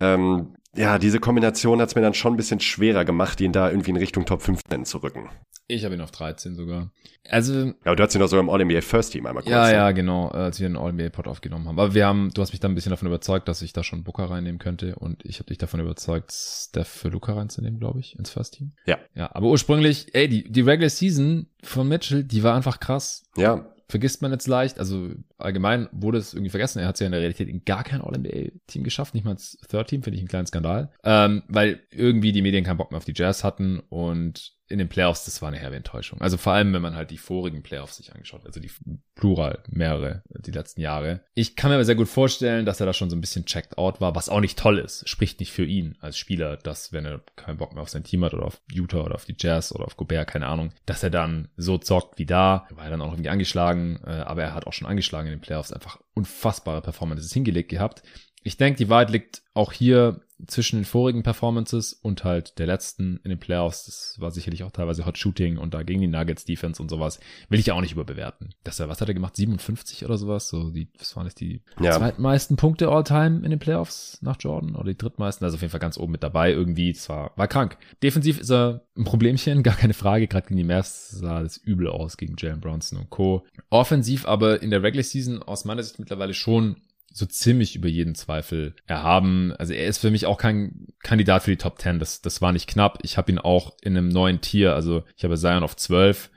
[0.00, 3.70] Ähm, ja, diese Kombination hat es mir dann schon ein bisschen schwerer gemacht, ihn da
[3.70, 5.30] irgendwie in Richtung Top 15 zu rücken.
[5.68, 6.92] Ich habe ihn auf 13 sogar.
[7.28, 7.72] Also.
[7.84, 9.52] Ja, du hast ihn doch sogar im All-NBA First Team einmal kurz.
[9.52, 11.80] Ja, ja, genau, als wir den All-NBA-Pod aufgenommen haben.
[11.80, 14.04] Aber wir haben, du hast mich dann ein bisschen davon überzeugt, dass ich da schon
[14.04, 18.16] Booker reinnehmen könnte und ich habe dich davon überzeugt, Steph für Luca reinzunehmen, glaube ich,
[18.16, 18.72] ins First Team.
[18.84, 18.98] Ja.
[19.14, 23.24] Ja, aber ursprünglich, ey, die, die Regular Season von Mitchell, die war einfach krass.
[23.36, 24.78] Ja, vergisst man jetzt leicht.
[24.78, 26.80] Also allgemein wurde es irgendwie vergessen.
[26.80, 29.58] Er hat es ja in der Realität in gar kein All-NBA-Team geschafft, nicht mal ins
[29.68, 30.90] Third-Team, finde ich einen kleinen Skandal.
[31.04, 34.88] Ähm, weil irgendwie die Medien keinen Bock mehr auf die Jazz hatten und in den
[34.88, 36.20] Playoffs, das war eine herbe Enttäuschung.
[36.20, 38.70] Also vor allem, wenn man halt die vorigen Playoffs sich angeschaut hat, also die
[39.14, 41.20] Plural, mehrere, die letzten Jahre.
[41.34, 43.78] Ich kann mir aber sehr gut vorstellen, dass er da schon so ein bisschen checked
[43.78, 45.08] out war, was auch nicht toll ist.
[45.08, 48.24] Spricht nicht für ihn als Spieler, dass wenn er keinen Bock mehr auf sein Team
[48.24, 51.10] hat oder auf Utah oder auf die Jazz oder auf Gobert, keine Ahnung, dass er
[51.10, 52.66] dann so zockt wie da.
[52.70, 55.40] Er war dann auch irgendwie angeschlagen, äh, aber er hat auch schon angeschlagen in den
[55.40, 58.02] Playoffs einfach unfassbare Performances hingelegt gehabt.
[58.46, 63.18] Ich denke, die Wahrheit liegt auch hier zwischen den vorigen Performances und halt der letzten
[63.24, 63.86] in den Playoffs.
[63.86, 67.18] Das war sicherlich auch teilweise Hot Shooting und da gegen die Nuggets Defense und sowas.
[67.48, 68.54] Will ich auch nicht überbewerten.
[68.62, 69.34] Dass er, was hat er gemacht?
[69.34, 70.48] 57 oder sowas?
[70.48, 71.90] So die, was waren das die ja.
[71.90, 75.44] zweitmeisten Punkte all time in den Playoffs nach Jordan oder die drittmeisten?
[75.44, 76.92] Also auf jeden Fall ganz oben mit dabei irgendwie.
[76.92, 77.78] Zwar war krank.
[78.00, 80.28] Defensiv ist er ein Problemchen, gar keine Frage.
[80.28, 83.44] Gerade gegen die Mavs sah das übel aus gegen Jalen Bronson und Co.
[83.70, 86.76] Offensiv aber in der Regular Season aus meiner Sicht mittlerweile schon
[87.16, 89.52] so ziemlich über jeden Zweifel erhaben.
[89.52, 91.98] Also er ist für mich auch kein Kandidat für die Top 10.
[91.98, 92.98] Das, das war nicht knapp.
[93.02, 94.74] Ich habe ihn auch in einem neuen Tier.
[94.74, 96.28] Also ich habe Zion auf 12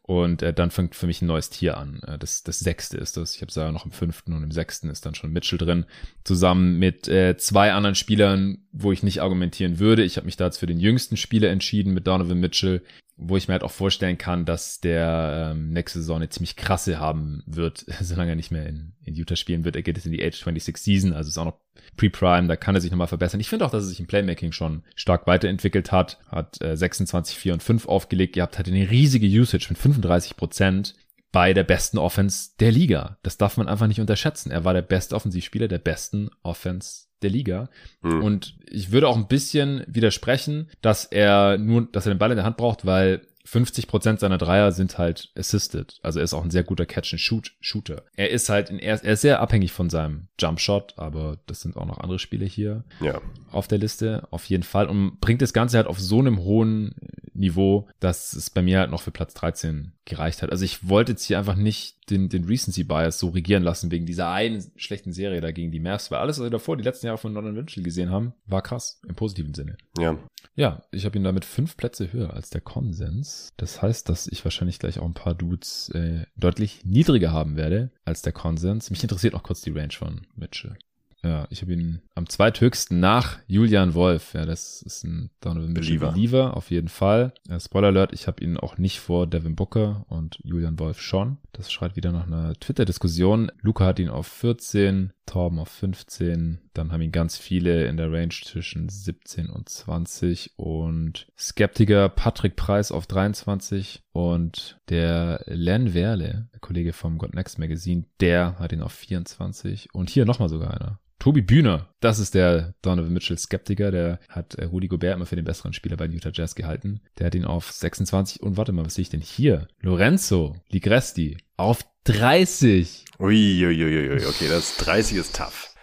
[0.00, 2.00] und äh, dann fängt für mich ein neues Tier an.
[2.06, 3.34] Äh, das, das sechste ist das.
[3.34, 5.84] Ich habe Zion noch im fünften und im sechsten ist dann schon Mitchell drin.
[6.24, 10.04] Zusammen mit äh, zwei anderen Spielern, wo ich nicht argumentieren würde.
[10.04, 12.82] Ich habe mich da jetzt für den jüngsten Spieler entschieden mit Donovan Mitchell
[13.16, 16.98] wo ich mir halt auch vorstellen kann, dass der ähm, nächste Saison eine ziemlich krasse
[16.98, 19.76] haben wird, solange er nicht mehr in, in Utah spielen wird.
[19.76, 21.60] Er geht jetzt in die Age 26 Season, also ist auch noch
[21.96, 23.40] Pre-Prime, da kann er sich nochmal verbessern.
[23.40, 27.36] Ich finde auch, dass er sich im Playmaking schon stark weiterentwickelt hat, hat äh, 26,
[27.36, 30.94] 4 und 5 aufgelegt gehabt, hat eine riesige Usage mit 35 Prozent
[31.30, 33.18] bei der besten Offense der Liga.
[33.22, 34.52] Das darf man einfach nicht unterschätzen.
[34.52, 37.68] Er war der beste Offensivspieler der besten Offense der Liga.
[38.02, 38.22] Mhm.
[38.22, 42.36] Und ich würde auch ein bisschen widersprechen, dass er nur, dass er den Ball in
[42.36, 45.98] der Hand braucht, weil 50 Prozent seiner Dreier sind halt assisted.
[46.02, 48.02] Also er ist auch ein sehr guter Catch-and-Shoot-Shooter.
[48.16, 51.84] Er ist halt, in, er, ist sehr abhängig von seinem Jump-Shot, aber das sind auch
[51.84, 53.20] noch andere Spiele hier ja.
[53.50, 54.88] auf der Liste, auf jeden Fall.
[54.88, 56.94] Und bringt das Ganze halt auf so einem hohen
[57.34, 60.50] Niveau, dass es bei mir halt noch für Platz 13 gereicht hat.
[60.50, 64.06] Also ich wollte jetzt hier einfach nicht den, den Recency Bias so regieren lassen wegen
[64.06, 67.06] dieser einen schlechten Serie da gegen die Mavs, weil alles, was wir davor die letzten
[67.06, 69.76] Jahre von Donovan Mitchell gesehen haben, war krass, im positiven Sinne.
[69.98, 70.18] Ja.
[70.56, 73.52] Ja, ich habe ihn damit fünf Plätze höher als der Konsens.
[73.56, 77.90] Das heißt, dass ich wahrscheinlich gleich auch ein paar Dudes äh, deutlich niedriger haben werde
[78.04, 78.90] als der Konsens.
[78.90, 80.76] Mich interessiert noch kurz die Range von Mitchell.
[81.24, 84.34] Ja, ich habe ihn am zweithöchsten nach Julian Wolf.
[84.34, 86.12] Ja, das ist ein Donovan Mitchell Believer.
[86.12, 87.32] Believer, auf jeden Fall.
[87.48, 91.38] Äh, Spoiler Alert, ich habe ihn auch nicht vor Devin Booker und Julian Wolf schon.
[91.52, 93.50] Das schreit wieder nach einer Twitter-Diskussion.
[93.62, 96.60] Luca hat ihn auf 14, Torben auf 15.
[96.74, 102.56] Dann haben ihn ganz viele in der Range zwischen 17 und 20 und Skeptiker Patrick
[102.56, 108.72] Preis auf 23 und der Len Werle, der Kollege vom God Next Magazine, der hat
[108.72, 111.00] ihn auf 24 und hier nochmal sogar einer.
[111.18, 115.36] Tobi Bühner, das ist der Donovan Mitchell Skeptiker, der hat äh, Rudy Gobert immer für
[115.36, 117.00] den besseren Spieler bei den Utah Jazz gehalten.
[117.18, 119.66] Der hat ihn auf 26 und warte mal, was sehe ich denn hier?
[119.80, 123.06] Lorenzo Ligresti auf 30.
[123.18, 125.73] Uiuiuiui, okay, das 30 ist tough.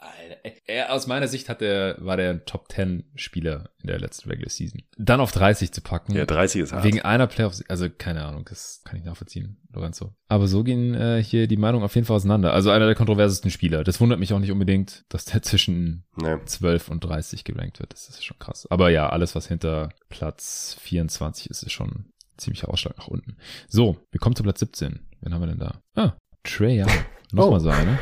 [0.66, 4.30] Er, aus meiner Sicht hat er, war der ein Top 10 Spieler in der letzten
[4.30, 4.82] Regular Season.
[4.98, 6.14] Dann auf 30 zu packen.
[6.16, 6.84] Ja, 30 ist hart.
[6.86, 10.14] Wegen einer Playoffs, also keine Ahnung, das kann ich nachvollziehen, Lorenzo.
[10.30, 12.54] Aber so gehen äh, hier die Meinungen auf jeden Fall auseinander.
[12.54, 13.84] Also einer der kontroversesten Spieler.
[13.84, 16.38] Das wundert mich auch nicht unbedingt, dass der zwischen Nee.
[16.46, 17.92] 12 und 30 gerankt wird.
[17.94, 18.66] Das ist schon krass.
[18.70, 22.06] Aber ja, alles, was hinter Platz 24 ist, ist schon
[22.38, 23.36] ziemlicher Ausschlag nach unten.
[23.68, 25.00] So, wir kommen zu Platz 17.
[25.22, 25.82] Wen haben wir denn da?
[25.96, 26.90] Ah, Trey Young.
[27.34, 27.64] Nochmal Oh.
[27.64, 28.00] so eine.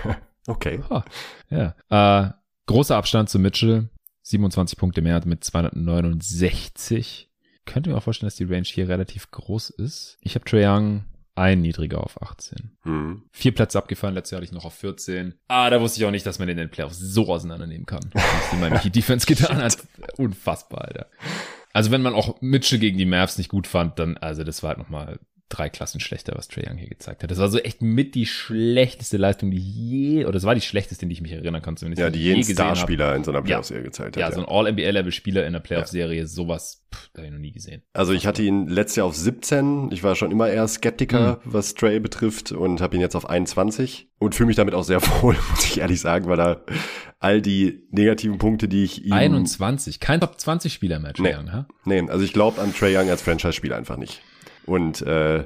[0.50, 0.84] Okay.
[0.90, 1.06] Ha,
[1.50, 1.76] ja.
[1.90, 2.32] Äh,
[2.66, 3.90] großer Abstand zu Mitchell.
[4.24, 7.30] 27 Punkte mehr mit 269.
[7.66, 10.18] Könnte mir auch vorstellen, dass die Range hier relativ groß ist.
[10.22, 12.72] Ich habe Trae Young ein niedriger auf 18.
[12.82, 13.24] Hm.
[13.32, 15.36] Vier Plätze abgefallen, letztes Jahr hatte ich noch auf 14.
[15.48, 18.10] Ah, da wusste ich auch nicht, dass man den in den Playoffs so auseinandernehmen kann.
[18.14, 19.78] Was die Miami Defense getan hat.
[20.18, 21.08] Unfassbar, Alter.
[21.72, 24.70] Also wenn man auch Mitchell gegen die Mavs nicht gut fand, dann, also das war
[24.70, 27.32] halt nochmal drei Klassen schlechter, was Trae Young hier gezeigt hat.
[27.32, 31.04] Das war so echt mit die schlechteste Leistung, die je, oder das war die schlechteste,
[31.04, 32.00] in die ich mich erinnern kann, zumindest.
[32.02, 32.44] Ja, die jeden.
[32.44, 34.22] Starspieler in so einer Playoff-Serie gezeigt hat.
[34.22, 37.82] Ja, so ein All-NBA-Level-Spieler in der Playoff-Serie, sowas, pff, da habe ich noch nie gesehen.
[37.94, 39.92] Also ich hatte ihn letztes Jahr auf 17.
[39.92, 41.54] Ich war schon immer eher Skeptiker, Hm.
[41.54, 45.02] was Stray betrifft und habe ihn jetzt auf 21 und fühle mich damit auch sehr
[45.22, 46.64] wohl, muss ich ehrlich sagen, weil er
[47.20, 51.36] all die negativen Punkte, die ich ihm 21, kein Top-20-Spieler mehr, Trae Nee.
[51.36, 51.68] Young, ha?
[51.86, 54.22] Nee, also ich glaube an Trey Young als Franchise-Spieler einfach nicht.
[54.70, 55.46] Und äh,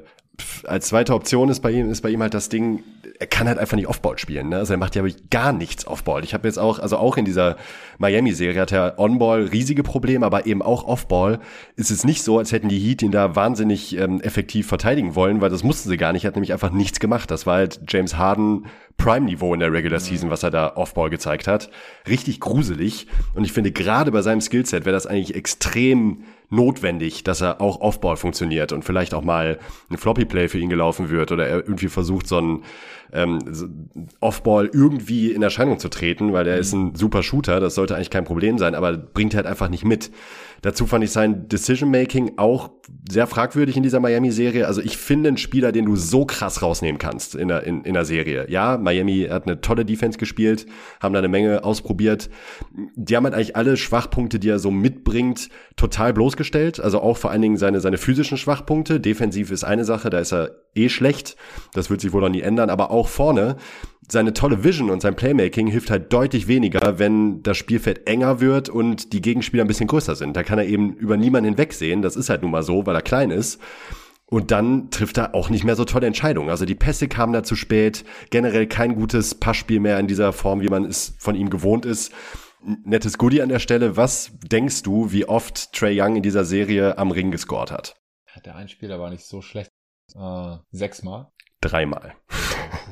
[0.66, 2.84] als zweite Option ist bei ihm ist bei ihm halt das Ding,
[3.20, 4.50] er kann halt einfach nicht Offball spielen.
[4.50, 4.58] Ne?
[4.58, 6.24] Also er macht ja wirklich gar nichts Offball.
[6.24, 7.56] Ich habe jetzt auch, also auch in dieser
[8.00, 11.40] Miami-Serie hat er Onball riesige Probleme, aber eben auch Offball
[11.76, 15.40] ist es nicht so, als hätten die Heat ihn da wahnsinnig ähm, effektiv verteidigen wollen,
[15.40, 16.26] weil das mussten sie gar nicht.
[16.26, 17.30] Er hat nämlich einfach nichts gemacht.
[17.30, 18.66] Das war halt James Harden
[18.98, 21.70] Prime-Niveau in der Regular Season, was er da Offball gezeigt hat.
[22.08, 23.08] Richtig gruselig.
[23.36, 27.82] Und ich finde, gerade bei seinem Skillset wäre das eigentlich extrem notwendig, dass er auch
[27.82, 31.90] Offball funktioniert und vielleicht auch mal ein Floppy-Play für ihn gelaufen wird oder er irgendwie
[31.90, 32.64] versucht, so ein
[33.12, 33.40] ähm,
[34.20, 38.10] Offball irgendwie in Erscheinung zu treten, weil er ist ein super Shooter, das sollte eigentlich
[38.10, 40.12] kein Problem sein, aber bringt halt einfach nicht mit.
[40.64, 42.72] Dazu fand ich sein Decision-Making auch
[43.10, 44.66] sehr fragwürdig in dieser Miami-Serie.
[44.66, 47.94] Also ich finde einen Spieler, den du so krass rausnehmen kannst in der, in, in
[47.94, 48.50] der Serie.
[48.50, 50.66] Ja, Miami hat eine tolle Defense gespielt,
[51.02, 52.30] haben da eine Menge ausprobiert.
[52.96, 56.80] Die haben halt eigentlich alle Schwachpunkte, die er so mitbringt, total bloßgestellt.
[56.80, 59.02] Also auch vor allen Dingen seine, seine physischen Schwachpunkte.
[59.02, 61.36] Defensiv ist eine Sache, da ist er eh schlecht.
[61.74, 62.70] Das wird sich wohl noch nie ändern.
[62.70, 63.58] Aber auch vorne,
[64.10, 68.70] seine tolle Vision und sein Playmaking hilft halt deutlich weniger, wenn das Spielfeld enger wird
[68.70, 70.36] und die Gegenspieler ein bisschen größer sind.
[70.36, 72.02] Da kann er eben über niemanden hinwegsehen.
[72.02, 73.62] Das ist halt nun mal so, weil er klein ist.
[74.26, 76.50] Und dann trifft er auch nicht mehr so tolle Entscheidungen.
[76.50, 78.04] Also die Pässe kamen da zu spät.
[78.30, 82.12] Generell kein gutes Passspiel mehr in dieser Form, wie man es von ihm gewohnt ist.
[82.84, 83.96] Nettes Goodie an der Stelle.
[83.98, 87.96] Was denkst du, wie oft Trey Young in dieser Serie am Ring gescored hat?
[88.46, 89.70] Der Einspieler war nicht so schlecht.
[90.16, 91.28] Äh, sechsmal.
[91.62, 92.16] Dreimal.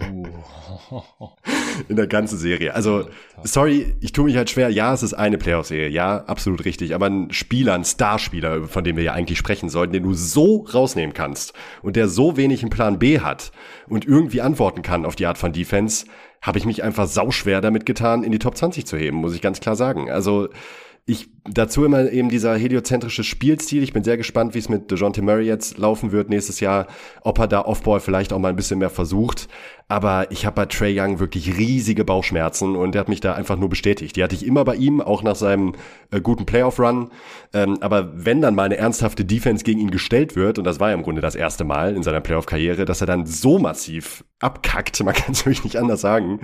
[1.88, 2.74] In der ganzen Serie.
[2.76, 3.08] Also,
[3.44, 4.70] sorry, ich tue mich halt schwer.
[4.70, 5.90] Ja, es ist eine Playoff-Serie.
[5.90, 6.94] Ja, absolut richtig.
[6.94, 10.66] Aber ein Spieler, ein Starspieler, von dem wir ja eigentlich sprechen sollten, den du so
[10.74, 13.52] rausnehmen kannst und der so wenig einen Plan B hat
[13.88, 16.06] und irgendwie antworten kann auf die Art von Defense,
[16.42, 19.42] habe ich mich einfach sauschwer damit getan, in die Top 20 zu heben, muss ich
[19.42, 20.10] ganz klar sagen.
[20.10, 20.50] Also,
[21.06, 23.84] ich dazu immer eben dieser heliozentrische Spielstil.
[23.84, 26.88] Ich bin sehr gespannt, wie es mit DeJounte Murray jetzt laufen wird nächstes Jahr,
[27.22, 29.48] ob er da Offball vielleicht auch mal ein bisschen mehr versucht.
[29.92, 33.58] Aber ich habe bei Trey Young wirklich riesige Bauchschmerzen und der hat mich da einfach
[33.58, 34.16] nur bestätigt.
[34.16, 35.74] Die hatte ich immer bei ihm, auch nach seinem
[36.12, 37.10] äh, guten Playoff-Run.
[37.52, 40.92] Ähm, aber wenn dann mal eine ernsthafte Defense gegen ihn gestellt wird, und das war
[40.92, 45.04] ja im Grunde das erste Mal in seiner Playoff-Karriere, dass er dann so massiv abkackt,
[45.04, 46.40] man kann es wirklich nicht anders sagen,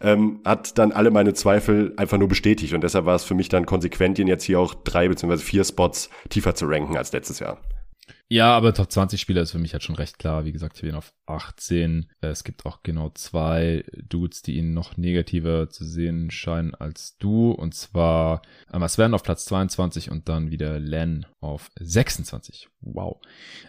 [0.00, 2.72] ähm, hat dann alle meine Zweifel einfach nur bestätigt.
[2.72, 5.64] Und deshalb war es für mich dann konsequent, ihn jetzt hier auch drei beziehungsweise vier
[5.64, 7.60] Spots tiefer zu ranken als letztes Jahr.
[8.32, 10.46] Ja, aber Top 20 Spieler ist für mich halt schon recht klar.
[10.46, 12.08] Wie gesagt, ich bin auf 18.
[12.22, 17.50] Es gibt auch genau zwei Dudes, die ihn noch negativer zu sehen scheinen als du.
[17.50, 22.68] Und zwar einmal Sven auf Platz 22 und dann wieder Len auf 26.
[22.80, 23.20] Wow.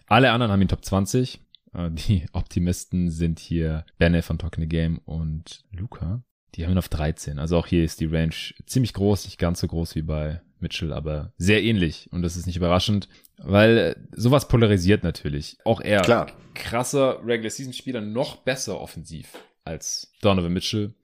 [0.07, 1.41] Alle anderen haben ihn Top 20.
[1.73, 6.23] Äh, die Optimisten sind hier Benne von Talking the Game und Luca.
[6.55, 7.37] Die haben ihn auf 13.
[7.37, 10.91] Also auch hier ist die Range ziemlich groß, nicht ganz so groß wie bei Mitchell,
[10.91, 12.09] aber sehr ähnlich.
[12.11, 15.57] Und das ist nicht überraschend, weil äh, sowas polarisiert natürlich.
[15.63, 16.31] Auch er, Klar.
[16.55, 19.27] krasser Regular Season Spieler, noch besser offensiv
[19.63, 20.95] als Donovan Mitchell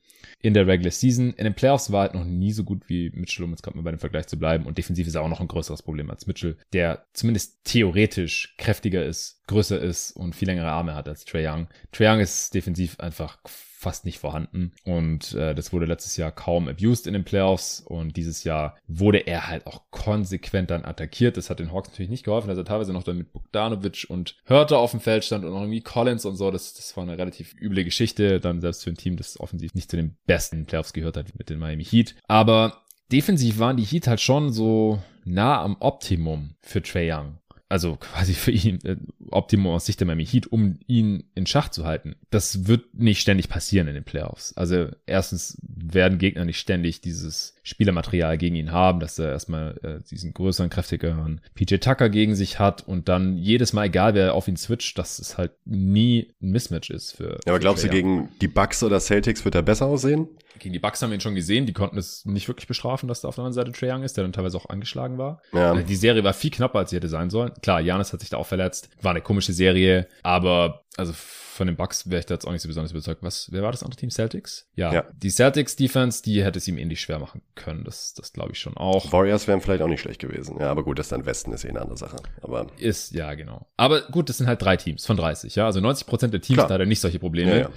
[0.41, 1.33] in der Regular Season.
[1.33, 3.77] In den Playoffs war er halt noch nie so gut wie Mitchell, um jetzt gerade
[3.77, 4.65] mal bei dem Vergleich zu bleiben.
[4.65, 9.05] Und defensiv ist er auch noch ein größeres Problem als Mitchell, der zumindest theoretisch kräftiger
[9.05, 11.67] ist, größer ist und viel längere Arme hat als Trae Young.
[11.91, 13.37] Trae Young ist defensiv einfach
[13.79, 14.73] fast nicht vorhanden.
[14.83, 17.79] Und äh, das wurde letztes Jahr kaum abused in den Playoffs.
[17.79, 21.37] Und dieses Jahr wurde er halt auch konsequent dann attackiert.
[21.37, 24.35] Das hat den Hawks natürlich nicht geholfen, dass er teilweise noch dann mit Bogdanovic und
[24.43, 26.51] Hörter auf dem Feld stand und auch irgendwie Collins und so.
[26.51, 28.41] Das, das war eine relativ üble Geschichte.
[28.41, 31.49] Dann selbst für ein Team, das offensiv nicht zu den besten Playoffs gehört hat mit
[31.49, 32.15] den Miami Heat.
[32.27, 32.81] Aber
[33.13, 37.38] defensiv waren die Heat halt schon so nah am Optimum für Trey Young
[37.69, 38.97] also quasi für ihn äh,
[39.29, 42.15] Optimum aus Sicht der Miami Heat, um ihn in Schach zu halten.
[42.31, 44.53] Das wird nicht ständig passieren in den Playoffs.
[44.57, 50.09] Also erstens werden Gegner nicht ständig dieses Spielermaterial gegen ihn haben, dass er erstmal äh,
[50.09, 54.47] diesen größeren, kräftigeren PJ Tucker gegen sich hat und dann jedes Mal, egal wer auf
[54.47, 57.39] ihn switcht, dass es halt nie ein Mismatch ist für.
[57.45, 60.27] Ja, aber glaubst du, gegen die Bucks oder Celtics wird er besser aussehen?
[60.57, 63.21] Gegen die Bucks haben wir ihn schon gesehen, die konnten es nicht wirklich bestrafen, dass
[63.21, 65.41] da auf der anderen Seite Trae Young ist, der dann teilweise auch angeschlagen war.
[65.53, 65.77] Ja.
[65.77, 67.51] Äh, die Serie war viel knapper, als sie hätte sein sollen.
[67.61, 71.13] Klar, Janis hat sich da auch verletzt, war eine komische Serie, aber also
[71.59, 73.21] von den Bucks wäre ich da jetzt auch nicht so besonders überzeugt.
[73.21, 74.09] Was, wer war das andere Team?
[74.09, 74.67] Celtics?
[74.75, 74.93] Ja.
[74.93, 75.03] Ja.
[75.13, 77.83] Die Celtics Defense, die hätte es ihm ähnlich schwer machen können.
[77.83, 79.11] Das, das glaube ich schon auch.
[79.11, 80.57] Warriors wären vielleicht auch nicht schlecht gewesen.
[80.57, 82.15] Ja, aber gut, das dann Westen ist eh eine andere Sache.
[82.41, 83.67] Aber Ist, ja, genau.
[83.75, 85.65] Aber gut, das sind halt drei Teams von 30, ja.
[85.65, 86.69] Also 90 Prozent der Teams Klar.
[86.69, 87.51] da hat er nicht solche Probleme.
[87.51, 87.69] Ja, ja.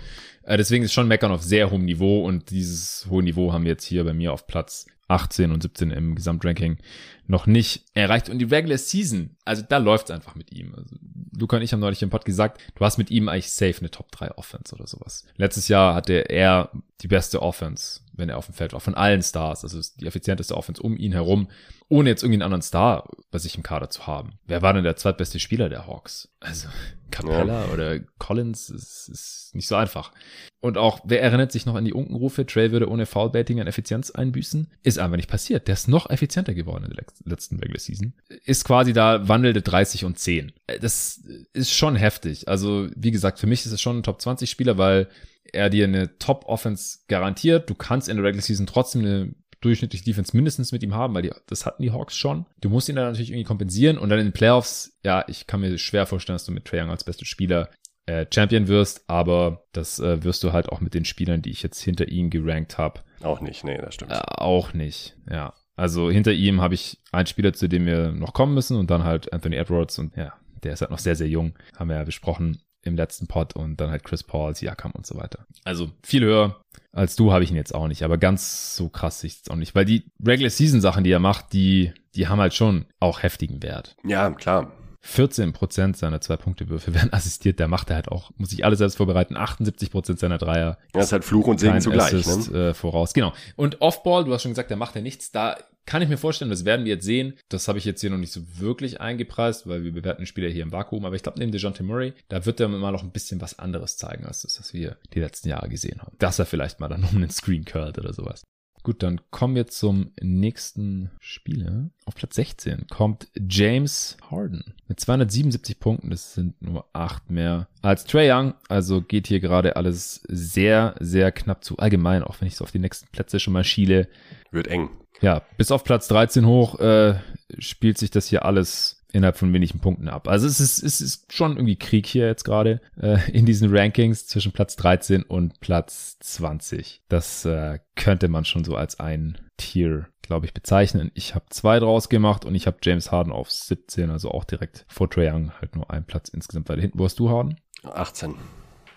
[0.44, 3.72] Äh, deswegen ist schon Meckern auf sehr hohem Niveau und dieses hohe Niveau haben wir
[3.72, 6.78] jetzt hier bei mir auf Platz 18 und 17 im Gesamtranking
[7.26, 8.28] noch nicht erreicht.
[8.28, 10.74] Und die Regular Season, also da läuft's einfach mit ihm.
[10.74, 10.96] Also,
[11.36, 13.90] Luca und ich haben neulich im Pod gesagt, du hast mit ihm eigentlich safe eine
[13.90, 15.24] Top 3 Offense oder sowas.
[15.36, 19.22] Letztes Jahr hatte er die beste Offense, wenn er auf dem Feld war, von allen
[19.22, 19.64] Stars.
[19.64, 21.48] Also die effizienteste Offense um ihn herum,
[21.88, 24.38] ohne jetzt irgendwie einen anderen Star bei sich im Kader zu haben.
[24.46, 26.28] Wer war denn der zweitbeste Spieler der Hawks?
[26.40, 26.68] Also
[27.10, 30.12] Capella oder Collins ist, ist nicht so einfach.
[30.60, 34.10] Und auch, wer erinnert sich noch an die Unkenrufe, Trey würde ohne Foulbaiting an Effizienz
[34.10, 34.68] einbüßen?
[34.82, 35.66] Ist einfach nicht passiert.
[35.66, 38.14] Der ist noch effizienter geworden in der letzten Regular Season.
[38.44, 40.52] Ist quasi da wandelte 30 und 10.
[40.66, 41.20] Äh, Das
[41.52, 42.48] ist schon heftig.
[42.48, 45.08] Also, wie gesagt, für mich ist es schon ein Top 20 Spieler, weil
[45.52, 47.68] er dir eine Top Offense garantiert.
[47.68, 51.22] Du kannst in der Regular Season trotzdem eine durchschnittliche Defense mindestens mit ihm haben, weil
[51.22, 52.46] die, das hatten die Hawks schon.
[52.60, 55.60] Du musst ihn dann natürlich irgendwie kompensieren und dann in den Playoffs, ja, ich kann
[55.60, 57.70] mir schwer vorstellen, dass du mit Trae Young als bester Spieler
[58.06, 61.62] äh, Champion wirst, aber das äh, wirst du halt auch mit den Spielern, die ich
[61.62, 63.62] jetzt hinter ihm gerankt habe, auch nicht.
[63.62, 64.10] Nee, das stimmt.
[64.10, 65.16] äh, auch nicht.
[65.30, 68.90] Ja, also hinter ihm habe ich einen Spieler, zu dem wir noch kommen müssen und
[68.90, 71.96] dann halt Anthony Edwards und ja, der ist halt noch sehr, sehr jung, haben wir
[71.96, 75.46] ja besprochen im letzten Pod und dann halt Chris Paul, Siakam und so weiter.
[75.64, 79.20] Also viel höher als du habe ich ihn jetzt auch nicht, aber ganz so krass
[79.20, 82.28] sehe ich es auch nicht, weil die Regular Season Sachen, die er macht, die, die
[82.28, 83.96] haben halt schon auch heftigen Wert.
[84.04, 84.72] Ja, klar.
[85.04, 89.36] 14% seiner Zwei-Punkte-Würfe werden assistiert, der macht er halt auch, muss sich alles selbst vorbereiten,
[89.36, 92.14] 78% seiner Dreier Das ist halt Fluch und Segen zugleich.
[92.14, 92.68] Assist, Ne?
[92.70, 93.12] äh, voraus.
[93.12, 93.32] Genau.
[93.56, 95.32] Und Offball, du hast schon gesagt, da macht er nichts.
[95.32, 97.34] Da kann ich mir vorstellen, das werden wir jetzt sehen.
[97.48, 100.48] Das habe ich jetzt hier noch nicht so wirklich eingepreist, weil wir bewerten den Spieler
[100.48, 101.04] hier im Vakuum.
[101.04, 103.96] Aber ich glaube, neben DeJounte Murray, da wird er mal noch ein bisschen was anderes
[103.96, 106.14] zeigen, als das, was wir die letzten Jahre gesehen haben.
[106.20, 108.44] Dass er vielleicht mal dann um einen Screen curlt oder sowas.
[108.82, 111.90] Gut, dann kommen wir zum nächsten Spieler.
[112.04, 116.10] Auf Platz 16 kommt James Harden mit 277 Punkten.
[116.10, 118.54] Das sind nur acht mehr als Trey Young.
[118.68, 121.76] Also geht hier gerade alles sehr, sehr knapp zu.
[121.78, 124.08] Allgemein, auch wenn ich so auf die nächsten Plätze schon mal schiele.
[124.50, 124.90] Wird eng.
[125.20, 127.20] Ja, bis auf Platz 13 hoch äh,
[127.58, 130.28] spielt sich das hier alles innerhalb von wenigen Punkten ab.
[130.28, 134.26] Also es ist, es ist schon irgendwie Krieg hier jetzt gerade äh, in diesen Rankings
[134.26, 137.02] zwischen Platz 13 und Platz 20.
[137.08, 141.10] Das äh, könnte man schon so als ein Tier, glaube ich, bezeichnen.
[141.14, 144.84] Ich habe zwei draus gemacht und ich habe James Harden auf 17, also auch direkt
[144.88, 146.98] vor Trae Young, halt nur ein Platz insgesamt weiter hinten.
[146.98, 147.56] Wo hast du Harden?
[147.84, 148.34] 18.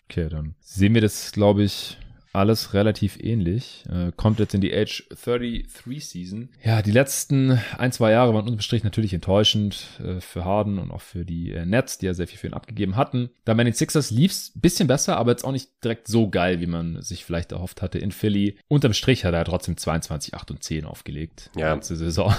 [0.10, 1.98] Okay, dann sehen wir das, glaube ich,
[2.36, 3.84] alles relativ ähnlich.
[3.90, 6.50] Äh, kommt jetzt in die Age 33 Season.
[6.64, 11.02] Ja, die letzten ein, zwei Jahre waren unterm natürlich enttäuschend äh, für Harden und auch
[11.02, 13.30] für die äh, Nets, die ja sehr viel für ihn abgegeben hatten.
[13.46, 16.68] Da bei den Sixers lief's bisschen besser, aber jetzt auch nicht direkt so geil, wie
[16.68, 18.58] man sich vielleicht erhofft hatte in Philly.
[18.68, 21.52] Unterm Strich hat er trotzdem 22, 8 und 10 aufgelegt.
[21.56, 21.74] Ja.
[21.74, 22.34] Letzte Saison.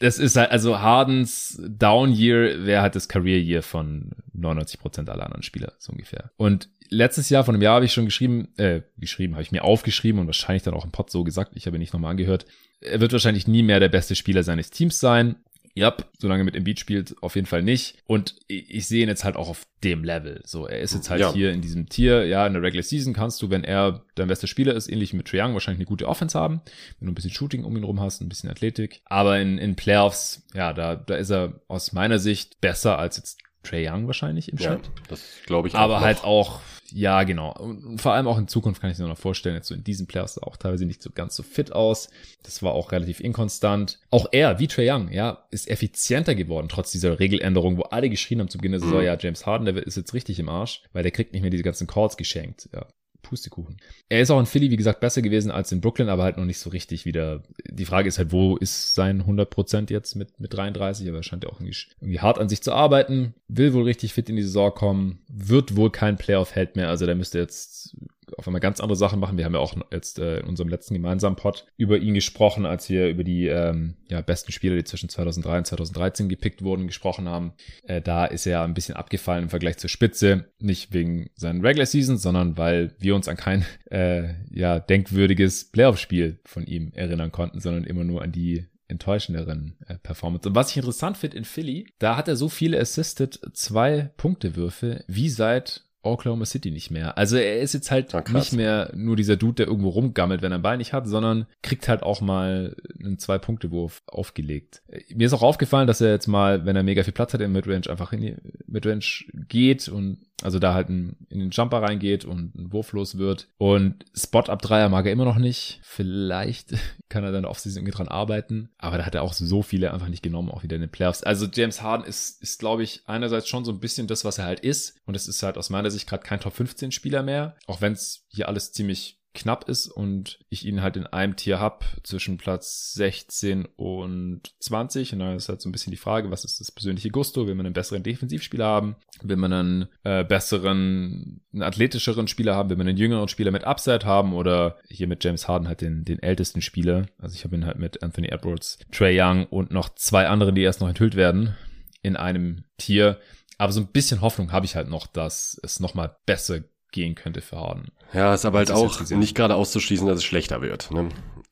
[0.00, 5.10] Das ist halt, also Hardens Down Year wäre halt das Career Year von 99 Prozent
[5.10, 6.30] aller anderen Spieler, so ungefähr.
[6.36, 9.64] Und letztes Jahr, von einem Jahr habe ich schon geschrieben, äh, geschrieben, habe ich mir
[9.64, 12.46] aufgeschrieben und wahrscheinlich dann auch im Pod so gesagt, ich habe ihn nicht nochmal angehört.
[12.80, 15.36] Er wird wahrscheinlich nie mehr der beste Spieler seines Teams sein.
[15.74, 17.98] Ja, solange er mit Embiid spielt, auf jeden Fall nicht.
[18.08, 20.40] Und ich sehe ihn jetzt halt auch auf dem Level.
[20.44, 21.32] So, er ist jetzt halt ja.
[21.32, 22.26] hier in diesem Tier.
[22.26, 25.18] Ja, in der Regular Season kannst du, wenn er dein bester Spieler ist, ähnlich wie
[25.18, 26.62] mit Triang, wahrscheinlich eine gute Offense haben.
[26.98, 29.02] Wenn du ein bisschen Shooting um ihn rum hast, ein bisschen Athletik.
[29.04, 33.38] Aber in, in Playoffs, ja, da, da ist er aus meiner Sicht besser als jetzt
[33.62, 34.86] Trey Young wahrscheinlich im Schnitt.
[34.86, 35.80] Ja, das glaube ich auch.
[35.80, 36.04] Aber noch.
[36.04, 36.60] halt auch
[36.92, 37.52] ja, genau.
[37.52, 40.06] Und vor allem auch in Zukunft kann ich mir noch vorstellen, jetzt so in diesen
[40.06, 42.08] Playoffs auch teilweise nicht so ganz so fit aus.
[42.42, 43.98] Das war auch relativ inkonstant.
[44.10, 48.40] Auch er, wie Trey Young, ja, ist effizienter geworden, trotz dieser Regeländerung, wo alle geschrien
[48.40, 49.04] haben zu Beginn der Saison, mhm.
[49.04, 51.62] ja, James Harden, der ist jetzt richtig im Arsch, weil der kriegt nicht mehr diese
[51.62, 52.68] ganzen Calls geschenkt.
[52.72, 52.86] Ja,
[53.28, 53.76] Pustekuchen.
[54.08, 56.44] Er ist auch in Philly, wie gesagt, besser gewesen als in Brooklyn, aber halt noch
[56.44, 57.42] nicht so richtig wieder.
[57.68, 61.08] Die Frage ist halt, wo ist sein 100% jetzt mit, mit 33?
[61.08, 64.14] Aber er scheint ja auch irgendwie, irgendwie hart an sich zu arbeiten, will wohl richtig
[64.14, 67.96] fit in die Saison kommen, wird wohl kein Playoff-Held mehr, also der müsste jetzt
[68.36, 69.38] auf einmal ganz andere Sachen machen.
[69.38, 72.88] Wir haben ja auch jetzt äh, in unserem letzten gemeinsamen Pod über ihn gesprochen, als
[72.88, 77.28] wir über die ähm, ja, besten Spieler, die zwischen 2003 und 2013 gepickt wurden, gesprochen
[77.28, 77.52] haben.
[77.84, 80.46] Äh, da ist er ein bisschen abgefallen im Vergleich zur Spitze.
[80.58, 86.40] Nicht wegen seinen Regular Seasons, sondern weil wir uns an kein äh, ja, denkwürdiges Playoff-Spiel
[86.44, 90.48] von ihm erinnern konnten, sondern immer nur an die enttäuschenderen äh, Performance.
[90.48, 95.04] Und was ich interessant finde in Philly, da hat er so viele Assisted zwei Punktewürfe
[95.06, 97.18] wie seit Oklahoma City nicht mehr.
[97.18, 100.52] Also er ist jetzt halt oh, nicht mehr nur dieser Dude, der irgendwo rumgammelt, wenn
[100.52, 104.82] er ein Bein nicht hat, sondern kriegt halt auch mal einen Zwei-Punkte-Wurf aufgelegt.
[105.14, 107.52] Mir ist auch aufgefallen, dass er jetzt mal, wenn er mega viel Platz hat im
[107.52, 109.04] Midrange, einfach in die Midrange
[109.48, 113.48] geht und also da halt in, in den Jumper reingeht und ein wurflos wird.
[113.58, 115.80] Und Spot-Up-Dreier mag er immer noch nicht.
[115.82, 116.74] Vielleicht
[117.08, 118.70] kann er dann auf irgendwie dran arbeiten.
[118.78, 121.22] Aber da hat er auch so viele einfach nicht genommen, auch wieder in den Playoffs.
[121.22, 124.44] Also James Harden ist, ist glaube ich, einerseits schon so ein bisschen das, was er
[124.44, 124.96] halt ist.
[125.04, 127.56] Und es ist halt aus meiner Sicht gerade kein Top 15 Spieler mehr.
[127.66, 131.60] Auch wenn es hier alles ziemlich knapp ist und ich ihn halt in einem Tier
[131.60, 135.12] hab zwischen Platz 16 und 20.
[135.12, 137.46] Und da ist halt so ein bisschen die Frage, was ist das persönliche Gusto?
[137.46, 138.96] Will man einen besseren Defensivspieler haben?
[139.22, 142.70] Will man einen äh, besseren, einen athletischeren Spieler haben?
[142.70, 144.34] Will man einen jüngeren Spieler mit Upside haben?
[144.34, 147.06] Oder hier mit James Harden halt den, den ältesten Spieler?
[147.18, 150.62] Also ich habe ihn halt mit Anthony Edwards, Trey Young und noch zwei anderen, die
[150.62, 151.56] erst noch enthüllt werden,
[152.02, 153.18] in einem Tier.
[153.58, 156.60] Aber so ein bisschen Hoffnung habe ich halt noch, dass es nochmal besser
[156.92, 157.88] gehen könnte für Harden.
[158.12, 160.90] Ja, ist aber halt auch nicht gerade auszuschließen, dass es schlechter wird.
[160.90, 161.08] Ne?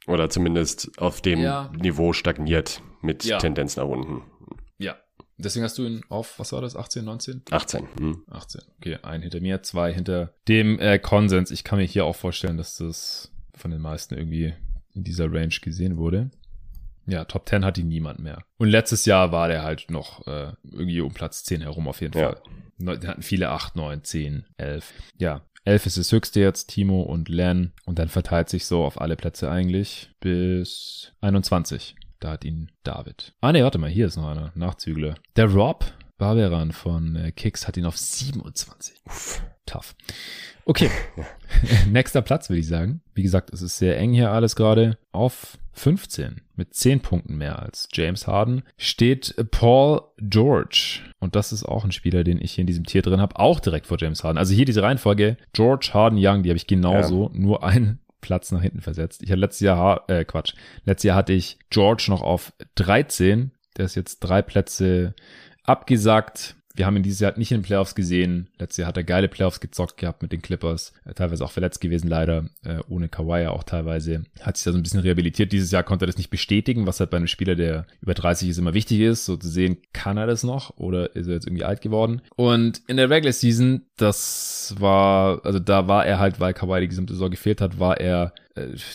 [0.06, 1.70] Oder zumindest auf dem ja.
[1.76, 3.38] Niveau stagniert mit ja.
[3.38, 4.22] Tendenz nach unten.
[4.78, 4.96] Ja.
[5.38, 7.42] Deswegen hast du ihn auf, was war das, 18, 19?
[7.50, 7.88] 18.
[7.98, 8.22] Hm.
[8.30, 8.62] 18.
[8.78, 11.50] Okay, ein hinter mir, zwei hinter dem äh, Konsens.
[11.50, 14.54] Ich kann mir hier auch vorstellen, dass das von den meisten irgendwie
[14.94, 16.30] in dieser Range gesehen wurde.
[17.06, 18.44] Ja, Top 10 hat ihn niemand mehr.
[18.58, 22.18] Und letztes Jahr war der halt noch äh, irgendwie um Platz 10 herum auf jeden
[22.18, 22.30] ja.
[22.30, 22.42] Fall.
[22.78, 24.92] Da hatten viele 8, 9, 10, 11.
[25.18, 27.72] Ja, 11 ist das höchste jetzt, Timo und Len.
[27.86, 31.96] Und dann verteilt sich so auf alle Plätze eigentlich bis 21.
[32.20, 33.34] Da hat ihn David.
[33.40, 34.52] Ah ne, warte mal, hier ist noch einer.
[34.54, 35.14] Nachzügler.
[35.36, 35.84] Der Rob
[36.18, 39.02] Barberan von äh, Kicks hat ihn auf 27.
[39.04, 39.94] Uff, tough.
[40.64, 40.90] Okay.
[41.90, 43.02] Nächster Platz, würde ich sagen.
[43.14, 44.98] Wie gesagt, es ist sehr eng hier alles gerade.
[45.12, 51.00] Auf 15 mit 10 Punkten mehr als James Harden steht Paul George.
[51.18, 53.60] Und das ist auch ein Spieler, den ich hier in diesem Tier drin habe, auch
[53.60, 54.38] direkt vor James Harden.
[54.38, 57.38] Also hier diese Reihenfolge, George, Harden, Young, die habe ich genauso, ja.
[57.38, 59.22] nur einen Platz nach hinten versetzt.
[59.22, 63.52] Ich hatte letztes Jahr, äh, Quatsch, letztes Jahr hatte ich George noch auf 13.
[63.76, 65.14] Der ist jetzt drei Plätze
[65.62, 66.55] abgesagt.
[66.76, 68.48] Wir haben ihn dieses Jahr nicht in den Playoffs gesehen.
[68.58, 70.92] Letztes Jahr hat er geile Playoffs gezockt gehabt mit den Clippers.
[71.04, 72.44] Äh, teilweise auch verletzt gewesen, leider.
[72.64, 74.24] Äh, ohne Kawhi auch teilweise.
[74.40, 75.52] Hat sich da so ein bisschen rehabilitiert.
[75.52, 78.50] Dieses Jahr konnte er das nicht bestätigen, was halt bei einem Spieler, der über 30
[78.50, 79.24] ist, immer wichtig ist.
[79.24, 82.20] So zu sehen, kann er das noch oder ist er jetzt irgendwie alt geworden?
[82.36, 86.88] Und in der Regular Season das war, also da war er halt, weil Kawhi die
[86.88, 88.32] gesamte Saison gefehlt hat, war er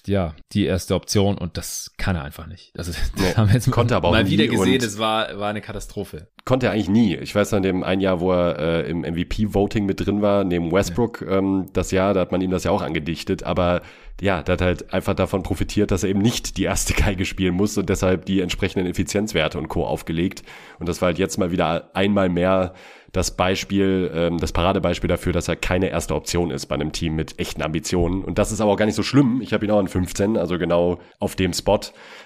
[0.08, 2.71] ja die erste Option und das kann er einfach nicht.
[2.78, 5.50] Also das Nee, haben wir jetzt konnte aber auch mal wieder gesehen, es war, war
[5.50, 6.28] eine Katastrophe.
[6.45, 7.15] Konnte er eigentlich nie.
[7.15, 10.71] Ich weiß an dem ein Jahr, wo er äh, im MVP-Voting mit drin war, neben
[10.71, 13.43] Westbrook, ähm, das Jahr, da hat man ihm das ja auch angedichtet.
[13.43, 13.82] Aber
[14.19, 17.56] ja, der hat halt einfach davon profitiert, dass er eben nicht die erste Geige spielen
[17.56, 19.85] muss und deshalb die entsprechenden Effizienzwerte und Co.
[19.85, 20.44] aufgelegt.
[20.79, 22.73] Und das war halt jetzt mal wieder einmal mehr
[23.12, 27.15] das Beispiel, ähm, das Paradebeispiel dafür, dass er keine erste Option ist bei einem Team
[27.15, 28.23] mit echten Ambitionen.
[28.23, 29.41] Und das ist aber auch gar nicht so schlimm.
[29.41, 31.79] Ich habe ihn auch an 15, also genau auf dem Spot,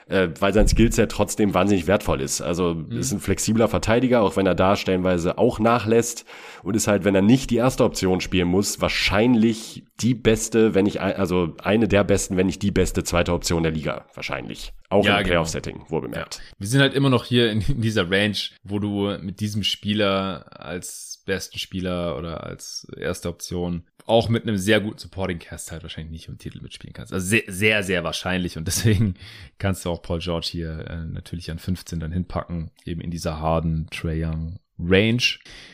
[0.08, 2.42] äh, weil sein Skillset trotzdem wahnsinnig wertvoll ist.
[2.42, 6.26] Also ist ein flexibler Verteidiger, auch wenn er da stellenweise auch nachlässt
[6.64, 10.86] und ist halt, wenn er nicht die erste Option spielen muss, wahrscheinlich die beste, wenn
[11.02, 14.06] ein- also eine der besten, wenn nicht die beste zweite Option der Liga.
[14.14, 14.74] Wahrscheinlich.
[14.90, 15.28] Auch Ja, im genau.
[15.30, 16.42] Playoff-Setting, wohl bemerkt.
[16.60, 20.46] Wir sind halt immer noch hier in, in dieser Range, wo du mit diesem Spieler
[20.60, 25.84] als besten Spieler oder als erste Option auch mit einem sehr guten Supporting Cast halt
[25.84, 27.12] wahrscheinlich nicht den Titel mitspielen kannst.
[27.12, 29.16] Also sehr, sehr, sehr wahrscheinlich und deswegen
[29.58, 33.40] kannst du auch Paul George hier äh, natürlich an 15 dann hinpacken, eben in dieser
[33.40, 35.24] harden Trae Young Range.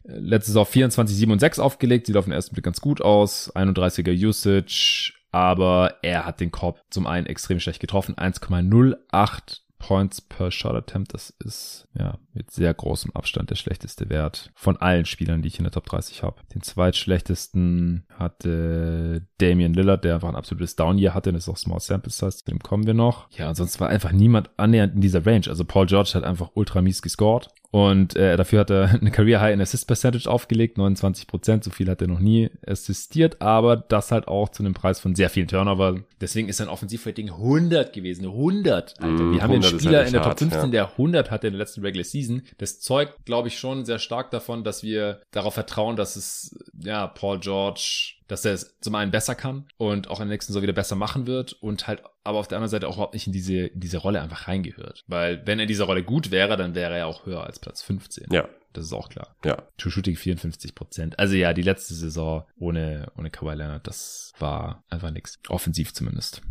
[0.04, 3.02] Äh, Letztes auf 24, 7 und 6 aufgelegt, sieht auf den ersten Blick ganz gut
[3.02, 3.54] aus.
[3.56, 8.16] 31er Usage, aber er hat den Korb zum einen extrem schlecht getroffen.
[8.16, 11.14] 1,08 Points per Shot Attempt.
[11.14, 15.58] Das ist ja mit sehr großem Abstand der schlechteste Wert von allen Spielern, die ich
[15.58, 16.42] in der Top 30 habe.
[16.54, 21.34] Den zweitschlechtesten hatte Damian Lillard, der einfach ein absolutes Down-Year hatte.
[21.34, 23.30] Das ist auch Small Sample Size, zu dem kommen wir noch.
[23.32, 25.48] Ja, ansonsten war einfach niemand annähernd in dieser Range.
[25.48, 27.50] Also Paul George hat einfach ultra mies gescored.
[27.72, 31.64] Und äh, dafür hat er eine Career High in Assist Percentage aufgelegt, 29 Prozent.
[31.64, 35.16] So viel hat er noch nie assistiert, aber das halt auch zu einem Preis von
[35.16, 36.02] sehr vielen Turnover.
[36.20, 38.26] Deswegen ist sein Offensivrating 100 gewesen.
[38.26, 39.24] 100, Alter.
[39.24, 40.72] Mm, Wir haben einen 100 ist Spieler halt in der Top 15, hart, ja.
[40.72, 42.42] der 100 hatte in der letzten Regular Season.
[42.58, 47.08] Das zeugt, glaube ich, schon sehr stark davon, dass wir darauf vertrauen, dass es, ja,
[47.08, 50.64] Paul George, dass er es zum einen besser kann und auch in der nächsten Saison
[50.64, 53.34] wieder besser machen wird und halt aber auf der anderen Seite auch überhaupt nicht in
[53.34, 55.04] diese, in diese Rolle einfach reingehört.
[55.08, 57.82] Weil wenn er in dieser Rolle gut wäre, dann wäre er auch höher als Platz
[57.82, 58.28] 15.
[58.32, 59.36] Ja, Das ist auch klar.
[59.44, 59.62] ja.
[59.78, 61.20] True Shooting 54 Prozent.
[61.20, 65.38] Also ja, die letzte Saison ohne, ohne Kawhi Leonard, das war einfach nix.
[65.50, 66.42] Offensiv zumindest.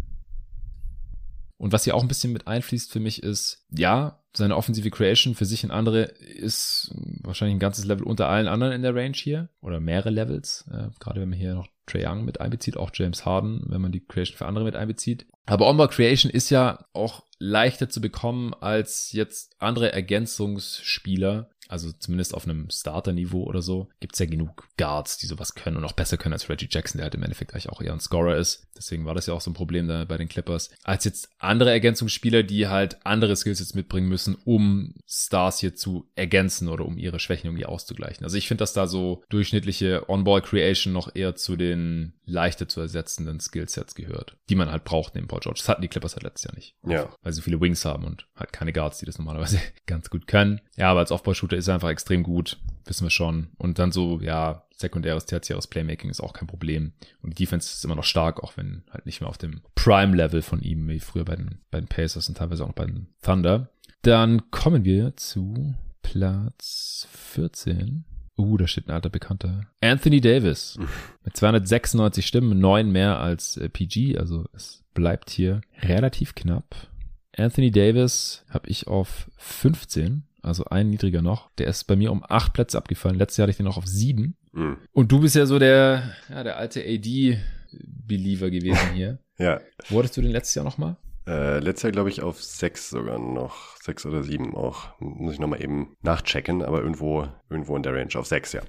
[1.61, 5.35] Und was hier auch ein bisschen mit einfließt für mich ist, ja, seine offensive Creation
[5.35, 6.91] für sich und andere ist
[7.23, 9.51] wahrscheinlich ein ganzes Level unter allen anderen in der Range hier.
[9.61, 10.65] Oder mehrere Levels.
[10.73, 13.93] Äh, gerade wenn man hier noch Trae Young mit einbezieht, auch James Harden, wenn man
[13.93, 15.27] die Creation für andere mit einbezieht.
[15.45, 21.51] Aber On-Ball Creation ist ja auch leichter zu bekommen als jetzt andere Ergänzungsspieler.
[21.71, 25.85] Also zumindest auf einem Starter-Niveau oder so gibt's ja genug Guards, die sowas können und
[25.85, 28.37] auch besser können als Reggie Jackson, der halt im Endeffekt eigentlich auch eher ein Scorer
[28.37, 28.67] ist.
[28.77, 30.71] Deswegen war das ja auch so ein Problem da bei den Clippers.
[30.83, 36.09] Als jetzt andere Ergänzungsspieler, die halt andere Skills jetzt mitbringen müssen, um Stars hier zu
[36.15, 38.25] ergänzen oder um ihre Schwächen irgendwie auszugleichen.
[38.25, 43.41] Also ich finde, dass da so durchschnittliche On-Ball-Creation noch eher zu den leichter zu ersetzenden
[43.41, 45.59] Skillsets gehört, die man halt braucht neben Paul George.
[45.61, 47.11] Das hatten die Clippers halt letztes Jahr nicht Ja.
[47.23, 50.27] weil sie so viele Wings haben und halt keine Guards, die das normalerweise ganz gut
[50.27, 50.61] können.
[50.77, 53.49] Ja, aber als Aufbaushooter ist er einfach extrem gut, wissen wir schon.
[53.57, 56.93] Und dann so, ja, sekundäres, tertiäres Playmaking ist auch kein Problem.
[57.23, 60.43] Und die Defense ist immer noch stark, auch wenn halt nicht mehr auf dem Prime-Level
[60.43, 63.09] von ihm, wie früher bei den, bei den Pacers und teilweise auch noch bei den
[63.23, 63.69] Thunder.
[64.03, 68.05] Dann kommen wir zu Platz 14.
[68.39, 69.67] Uh, da steht ein alter Bekannter.
[69.83, 70.79] Anthony Davis.
[71.25, 76.89] Mit 296 Stimmen, neun mehr als äh, PG, also es bleibt hier relativ knapp.
[77.37, 81.51] Anthony Davis habe ich auf 15, also ein niedriger noch.
[81.57, 83.17] Der ist bei mir um acht Plätze abgefallen.
[83.17, 84.37] Letztes Jahr hatte ich den noch auf sieben.
[84.53, 84.79] Mhm.
[84.93, 89.19] Und du bist ja so der, ja, der alte AD-Believer gewesen hier.
[89.39, 89.61] Ja.
[89.91, 90.97] Hattest du den letztes Jahr nochmal?
[91.27, 93.77] Äh, letztes Jahr, glaube ich, auf sechs sogar noch.
[93.83, 94.99] Sechs oder sieben auch.
[95.01, 98.63] Muss ich nochmal eben nachchecken, aber irgendwo, irgendwo in der Range auf sechs, ja.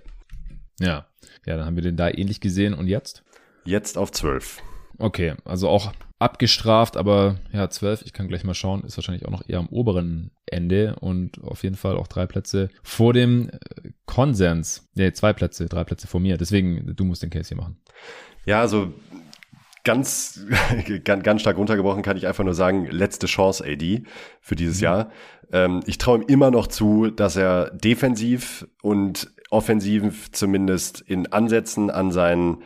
[0.80, 1.08] Ja.
[1.46, 2.74] Ja, dann haben wir den da ähnlich gesehen.
[2.74, 3.24] Und jetzt?
[3.66, 4.62] Jetzt auf zwölf.
[4.98, 9.32] Okay, also auch abgestraft, aber ja, 12, ich kann gleich mal schauen, ist wahrscheinlich auch
[9.32, 13.90] noch eher am oberen Ende und auf jeden Fall auch drei Plätze vor dem äh,
[14.06, 14.88] Konsens.
[14.94, 16.38] Nee, zwei Plätze, drei Plätze vor mir.
[16.38, 17.78] Deswegen, du musst den Case hier machen.
[18.46, 18.94] Ja, also
[19.84, 20.46] ganz,
[21.04, 24.04] ganz, ganz stark runtergebrochen kann ich einfach nur sagen, letzte Chance AD
[24.42, 25.12] für dieses Jahr.
[25.52, 31.90] Ähm, ich traue ihm immer noch zu, dass er defensiv und offensiv zumindest in Ansätzen
[31.90, 32.60] an sein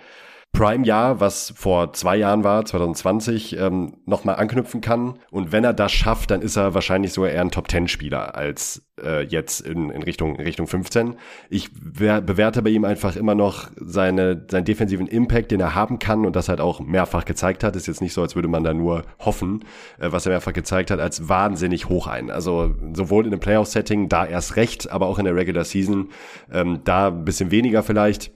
[0.55, 5.19] Prime-Jahr, was vor zwei Jahren war, 2020, ähm, nochmal anknüpfen kann.
[5.29, 9.23] Und wenn er das schafft, dann ist er wahrscheinlich sogar eher ein Top-10-Spieler als äh,
[9.23, 11.15] jetzt in, in Richtung, Richtung 15.
[11.49, 15.99] Ich wer, bewerte bei ihm einfach immer noch seine, seinen defensiven Impact, den er haben
[15.99, 17.75] kann und das halt auch mehrfach gezeigt hat.
[17.75, 19.65] Ist jetzt nicht so, als würde man da nur hoffen,
[19.99, 22.31] äh, was er mehrfach gezeigt hat, als wahnsinnig hoch ein.
[22.31, 26.11] Also sowohl in einem Playoff-Setting, da erst recht, aber auch in der Regular Season,
[26.49, 28.31] ähm, da ein bisschen weniger vielleicht.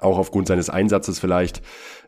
[0.00, 1.62] Auch aufgrund seines Einsatzes vielleicht.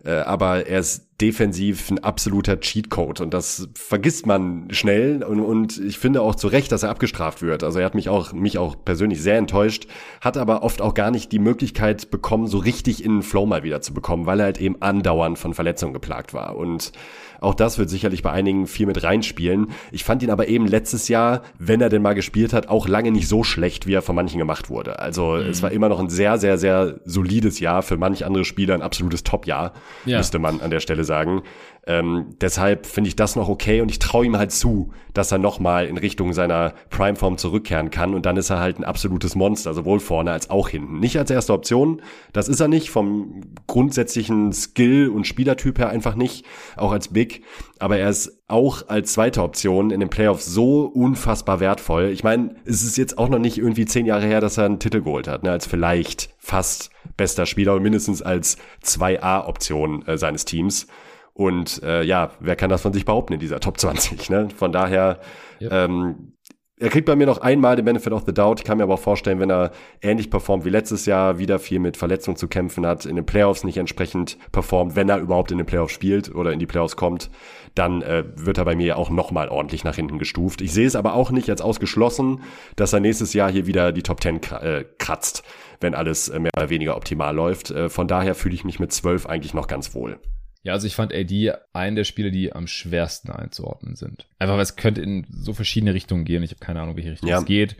[0.04, 5.78] Äh, aber er ist defensiv ein absoluter Cheatcode und das vergisst man schnell und, und
[5.78, 7.62] ich finde auch zu Recht, dass er abgestraft wird.
[7.62, 9.86] Also er hat mich auch, mich auch persönlich sehr enttäuscht,
[10.20, 13.62] hat aber oft auch gar nicht die Möglichkeit bekommen, so richtig in den Flow mal
[13.62, 16.92] wieder zu bekommen, weil er halt eben andauernd von Verletzungen geplagt war und
[17.40, 19.68] auch das wird sicherlich bei einigen viel mit reinspielen.
[19.92, 23.10] Ich fand ihn aber eben letztes Jahr, wenn er denn mal gespielt hat, auch lange
[23.10, 24.98] nicht so schlecht, wie er von manchen gemacht wurde.
[24.98, 25.48] Also mhm.
[25.48, 27.82] es war immer noch ein sehr, sehr, sehr solides Jahr.
[27.82, 29.72] Für manch andere Spieler ein absolutes Top-Jahr,
[30.04, 30.18] ja.
[30.18, 31.42] müsste man an der Stelle sagen sagen,
[31.86, 35.38] ähm, deshalb finde ich das noch okay und ich traue ihm halt zu, dass er
[35.38, 39.72] nochmal in Richtung seiner Primeform zurückkehren kann und dann ist er halt ein absolutes Monster,
[39.72, 41.00] sowohl vorne als auch hinten.
[41.00, 42.02] Nicht als erste Option,
[42.32, 46.44] das ist er nicht, vom grundsätzlichen Skill und Spielertyp her einfach nicht,
[46.76, 47.44] auch als Big,
[47.78, 52.10] aber er ist auch als zweite Option in den Playoffs so unfassbar wertvoll.
[52.10, 54.80] Ich meine, es ist jetzt auch noch nicht irgendwie zehn Jahre her, dass er einen
[54.80, 60.44] Titel geholt hat, ne, als vielleicht fast bester Spieler und mindestens als 2A-Option äh, seines
[60.44, 60.86] Teams.
[61.32, 64.30] Und äh, ja, wer kann das von sich behaupten in dieser Top 20?
[64.30, 64.48] Ne?
[64.56, 65.20] Von daher,
[65.60, 65.72] yep.
[65.72, 66.32] ähm,
[66.80, 68.60] er kriegt bei mir noch einmal den Benefit of the Doubt.
[68.60, 69.70] Ich kann mir aber auch vorstellen, wenn er
[70.00, 73.64] ähnlich performt wie letztes Jahr, wieder viel mit Verletzungen zu kämpfen hat, in den Playoffs
[73.64, 77.30] nicht entsprechend performt, wenn er überhaupt in den Playoffs spielt oder in die Playoffs kommt,
[77.74, 80.62] dann äh, wird er bei mir auch nochmal ordentlich nach hinten gestuft.
[80.62, 82.40] Ich sehe es aber auch nicht als ausgeschlossen,
[82.76, 85.42] dass er nächstes Jahr hier wieder die Top 10 äh, kratzt,
[85.82, 87.70] wenn alles äh, mehr oder weniger optimal läuft.
[87.70, 90.18] Äh, von daher fühle ich mich mit 12 eigentlich noch ganz wohl.
[90.62, 94.26] Ja, also ich fand AD einen der Spiele, die am schwersten einzuordnen sind.
[94.38, 96.42] Einfach weil es könnte in so verschiedene Richtungen gehen.
[96.42, 97.38] Ich habe keine Ahnung, welche Richtung ja.
[97.38, 97.76] es geht.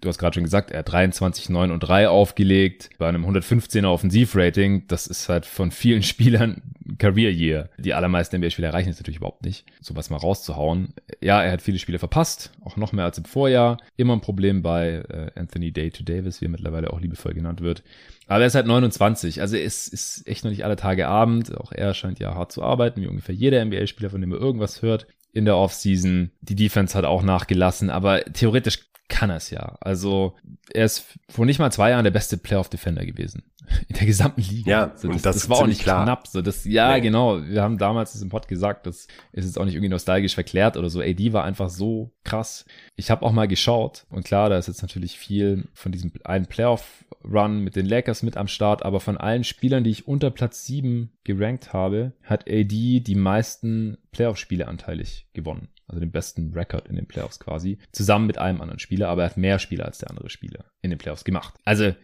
[0.00, 3.86] Du hast gerade schon gesagt, er hat 23, 9 und 3 aufgelegt bei einem 115er
[3.86, 4.86] Offensivrating.
[4.88, 6.62] Das ist halt von vielen Spielern
[6.98, 7.70] Career Year.
[7.78, 10.94] Die allermeisten NBA-Spieler erreichen es natürlich überhaupt nicht, sowas mal rauszuhauen.
[11.20, 13.78] Ja, er hat viele Spiele verpasst, auch noch mehr als im Vorjahr.
[13.96, 17.62] Immer ein Problem bei äh, Anthony Day to Davis, wie er mittlerweile auch liebevoll genannt
[17.62, 17.82] wird.
[18.26, 21.56] Aber er ist halt 29, also es ist echt noch nicht alle Tage Abend.
[21.56, 24.82] Auch er scheint ja hart zu arbeiten, wie ungefähr jeder NBA-Spieler, von dem er irgendwas
[24.82, 26.32] hört in der Offseason.
[26.40, 29.76] Die Defense hat auch nachgelassen, aber theoretisch kann er es ja.
[29.80, 30.34] Also
[30.72, 33.44] er ist vor nicht mal zwei Jahren der beste Playoff-Defender gewesen
[33.88, 34.70] in der gesamten Liga.
[34.70, 36.04] Ja, so, das, das, das war auch nicht klar.
[36.04, 36.26] knapp.
[36.26, 37.00] So, das, ja, nee.
[37.00, 37.42] genau.
[37.42, 40.76] Wir haben damals das im Pod gesagt, das ist jetzt auch nicht irgendwie nostalgisch verklärt
[40.76, 41.00] oder so.
[41.00, 42.64] AD war einfach so krass.
[42.96, 46.46] Ich habe auch mal geschaut und klar, da ist jetzt natürlich viel von diesem einen
[46.46, 50.64] Playoff-Run mit den Lakers mit am Start, aber von allen Spielern, die ich unter Platz
[50.64, 56.96] sieben gerankt habe, hat AD die meisten Playoff-Spiele anteilig gewonnen also den besten Rekord in
[56.96, 60.10] den Playoffs quasi, zusammen mit einem anderen Spieler, aber er hat mehr Spieler als der
[60.10, 61.54] andere Spieler in den Playoffs gemacht.
[61.64, 61.94] Also,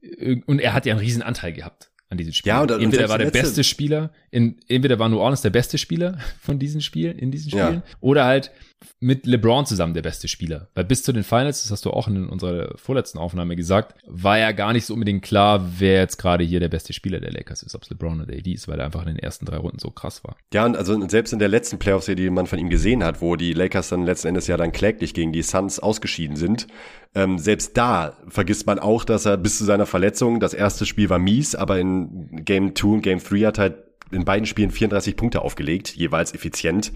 [0.47, 2.55] und er hat ja einen riesen Anteil gehabt an diesen Spielen.
[2.55, 6.19] Ja, und, entweder war der beste Spieler, in, entweder war New Orleans der beste Spieler
[6.41, 7.97] von diesen Spielen, in diesen Spielen, ja.
[8.01, 8.51] oder halt
[8.99, 10.69] mit LeBron zusammen der beste Spieler.
[10.75, 14.39] Weil bis zu den Finals, das hast du auch in unserer vorletzten Aufnahme gesagt, war
[14.39, 17.63] ja gar nicht so unbedingt klar, wer jetzt gerade hier der beste Spieler der Lakers
[17.63, 19.79] ist, ob es LeBron oder AD ist, weil er einfach in den ersten drei Runden
[19.79, 20.37] so krass war.
[20.53, 23.37] Ja, und also selbst in der letzten Playoffs, die man von ihm gesehen hat, wo
[23.37, 26.67] die Lakers dann letzten Endes ja dann kläglich gegen die Suns ausgeschieden sind,
[27.15, 31.11] ähm, selbst da vergisst man auch, dass er bis zu seiner Verletzung, das erste Spiel
[31.11, 35.17] war mies, aber in Game 2 und Game 3 hat halt in beiden Spielen 34
[35.17, 36.93] Punkte aufgelegt, jeweils effizient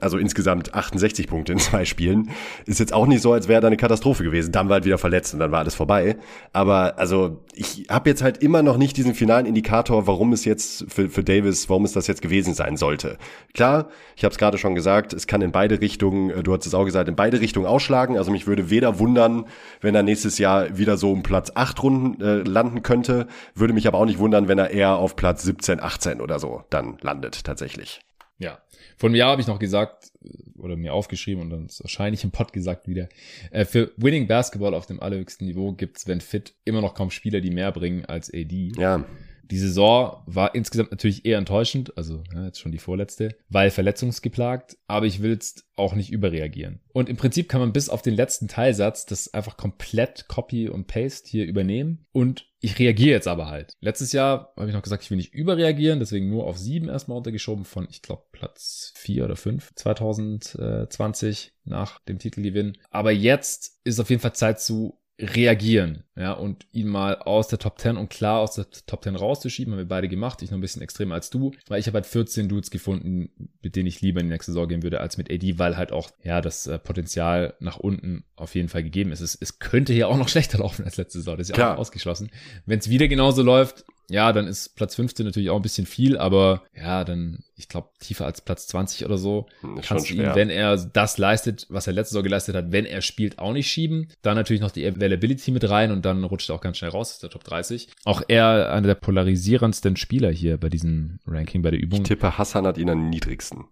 [0.00, 2.30] also insgesamt 68 Punkte in zwei Spielen.
[2.66, 4.52] Ist jetzt auch nicht so, als wäre da eine Katastrophe gewesen.
[4.52, 6.16] Dann war halt wieder verletzt und dann war alles vorbei.
[6.52, 10.86] Aber also ich habe jetzt halt immer noch nicht diesen finalen Indikator, warum es jetzt
[10.88, 13.18] für, für Davis, warum es das jetzt gewesen sein sollte.
[13.54, 16.66] Klar, ich habe es gerade schon gesagt, es kann in beide Richtungen, äh, du hast
[16.66, 18.16] es auch gesagt, in beide Richtungen ausschlagen.
[18.16, 19.46] Also mich würde weder wundern,
[19.80, 23.86] wenn er nächstes Jahr wieder so um Platz 8 Runden äh, landen könnte, würde mich
[23.86, 27.44] aber auch nicht wundern, wenn er eher auf Platz 17, 18 oder so dann landet
[27.44, 28.00] tatsächlich.
[28.38, 28.58] Ja,
[29.06, 30.12] einem Jahr habe ich noch gesagt,
[30.58, 33.08] oder mir aufgeschrieben und dann ist wahrscheinlich im Pod gesagt wieder,
[33.50, 37.40] äh, für Winning Basketball auf dem allerhöchsten Niveau gibt's, wenn fit, immer noch kaum Spieler,
[37.40, 38.72] die mehr bringen als AD.
[38.76, 39.04] Ja.
[39.50, 44.76] Die Saison war insgesamt natürlich eher enttäuschend, also ja, jetzt schon die vorletzte, weil verletzungsgeplagt,
[44.86, 46.80] aber ich will jetzt auch nicht überreagieren.
[46.92, 50.86] Und im Prinzip kann man bis auf den letzten Teilsatz das einfach komplett Copy und
[50.86, 53.76] Paste hier übernehmen und ich reagiere jetzt aber halt.
[53.80, 57.16] Letztes Jahr habe ich noch gesagt, ich will nicht überreagieren, deswegen nur auf sieben erstmal
[57.16, 62.76] untergeschoben von, ich glaube, Platz vier oder fünf 2020 nach dem Titelgewinn.
[62.90, 67.58] Aber jetzt ist auf jeden Fall Zeit zu reagieren, ja, und ihn mal aus der
[67.58, 70.42] Top 10 und klar aus der Top 10 rauszuschieben, haben wir beide gemacht.
[70.42, 73.30] Ich noch ein bisschen extremer als du, weil ich habe halt 14 Dudes gefunden,
[73.62, 75.92] mit denen ich lieber in die nächste Saison gehen würde als mit AD, weil halt
[75.92, 79.20] auch, ja, das äh, Potenzial nach unten auf jeden Fall gegeben ist.
[79.20, 81.78] Es, es könnte hier auch noch schlechter laufen als letzte Saison, das ist ja auch
[81.78, 82.30] ausgeschlossen.
[82.66, 86.18] Wenn es wieder genauso läuft, ja, dann ist Platz 15 natürlich auch ein bisschen viel,
[86.18, 90.14] aber ja, dann, ich glaube, tiefer als Platz 20 oder so, Hm, ist kannst du
[90.14, 93.52] ihn, wenn er das leistet, was er letzte Saison geleistet hat, wenn er spielt, auch
[93.52, 94.08] nicht schieben.
[94.22, 97.12] Dann natürlich noch die Availability mit rein und dann rutscht er auch ganz schnell raus
[97.12, 97.88] aus der Top 30.
[98.04, 102.04] Auch er einer der polarisierendsten Spieler hier bei diesem Ranking, bei der Ich Übung.
[102.04, 103.64] tippe, Hassan hat ihn am niedrigsten.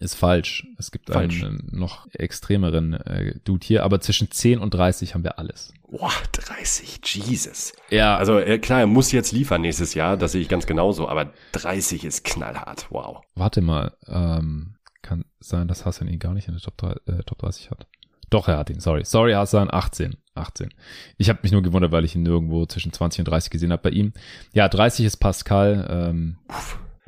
[0.00, 0.66] Ist falsch.
[0.78, 1.42] Es gibt Falsch.
[1.42, 5.72] einen noch extremeren äh, Dude hier, aber zwischen 10 und 30 haben wir alles.
[5.90, 7.72] Boah, 30, Jesus.
[7.90, 11.08] Ja, Also äh, klar, er muss jetzt liefern nächstes Jahr, das sehe ich ganz genauso,
[11.08, 13.22] aber 30 ist knallhart, wow.
[13.34, 13.96] warte mal.
[14.06, 17.70] Ähm, kann sein, dass Hassan ihn gar nicht in der Top, 3, äh, Top 30
[17.70, 17.86] hat.
[18.30, 19.04] Doch, er hat ihn, sorry.
[19.04, 20.16] Sorry, Hassan, 18.
[20.34, 20.72] 18.
[21.18, 23.82] Ich habe mich nur gewundert, weil ich ihn nirgendwo zwischen 20 und 30 gesehen habe
[23.82, 24.12] bei ihm.
[24.54, 25.86] Ja, 30 ist Pascal.
[25.90, 26.36] Ähm,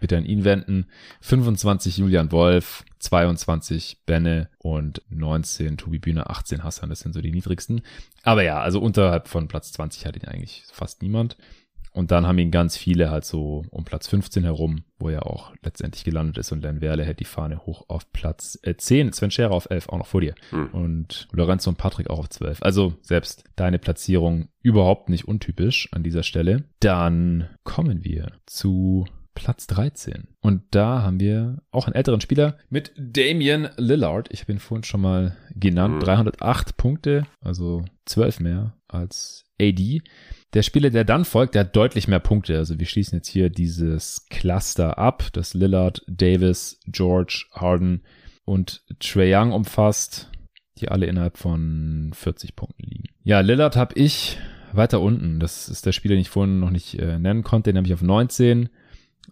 [0.05, 0.85] bitte an ihn wenden.
[1.23, 6.91] 25 Julian Wolf, 22 Benne und 19 Tobi Bühne, 18 Hassan.
[6.91, 7.81] Das sind so die niedrigsten.
[8.23, 11.39] Aber ja, also unterhalb von Platz 20 hat ihn eigentlich fast niemand.
[11.95, 15.55] Und dann haben ihn ganz viele halt so um Platz 15 herum, wo er auch
[15.63, 16.53] letztendlich gelandet ist.
[16.53, 19.15] Und Len Werle hält die Fahne hoch auf Platz äh, 10.
[19.15, 20.35] Sven Scherer auf 11, auch noch vor dir.
[20.51, 20.67] Hm.
[20.73, 22.63] Und Lorenzo und Patrick auch auf 12.
[22.63, 26.65] Also selbst deine Platzierung überhaupt nicht untypisch an dieser Stelle.
[26.81, 30.29] Dann kommen wir zu Platz 13.
[30.41, 34.29] Und da haben wir auch einen älteren Spieler mit Damian Lillard.
[34.31, 35.97] Ich habe ihn vorhin schon mal genannt.
[35.97, 36.01] Mhm.
[36.01, 40.03] 308 Punkte, also 12 mehr als AD.
[40.55, 42.57] Der Spieler, der dann folgt, der hat deutlich mehr Punkte.
[42.57, 48.03] Also wir schließen jetzt hier dieses Cluster ab, das Lillard, Davis, George, Harden
[48.45, 50.31] und Trae Young umfasst,
[50.79, 53.09] die alle innerhalb von 40 Punkten liegen.
[53.25, 54.39] Ja, Lillard habe ich
[54.73, 55.41] weiter unten.
[55.41, 57.71] Das ist der Spieler, den ich vorhin noch nicht äh, nennen konnte.
[57.71, 58.69] Den habe ich auf 19.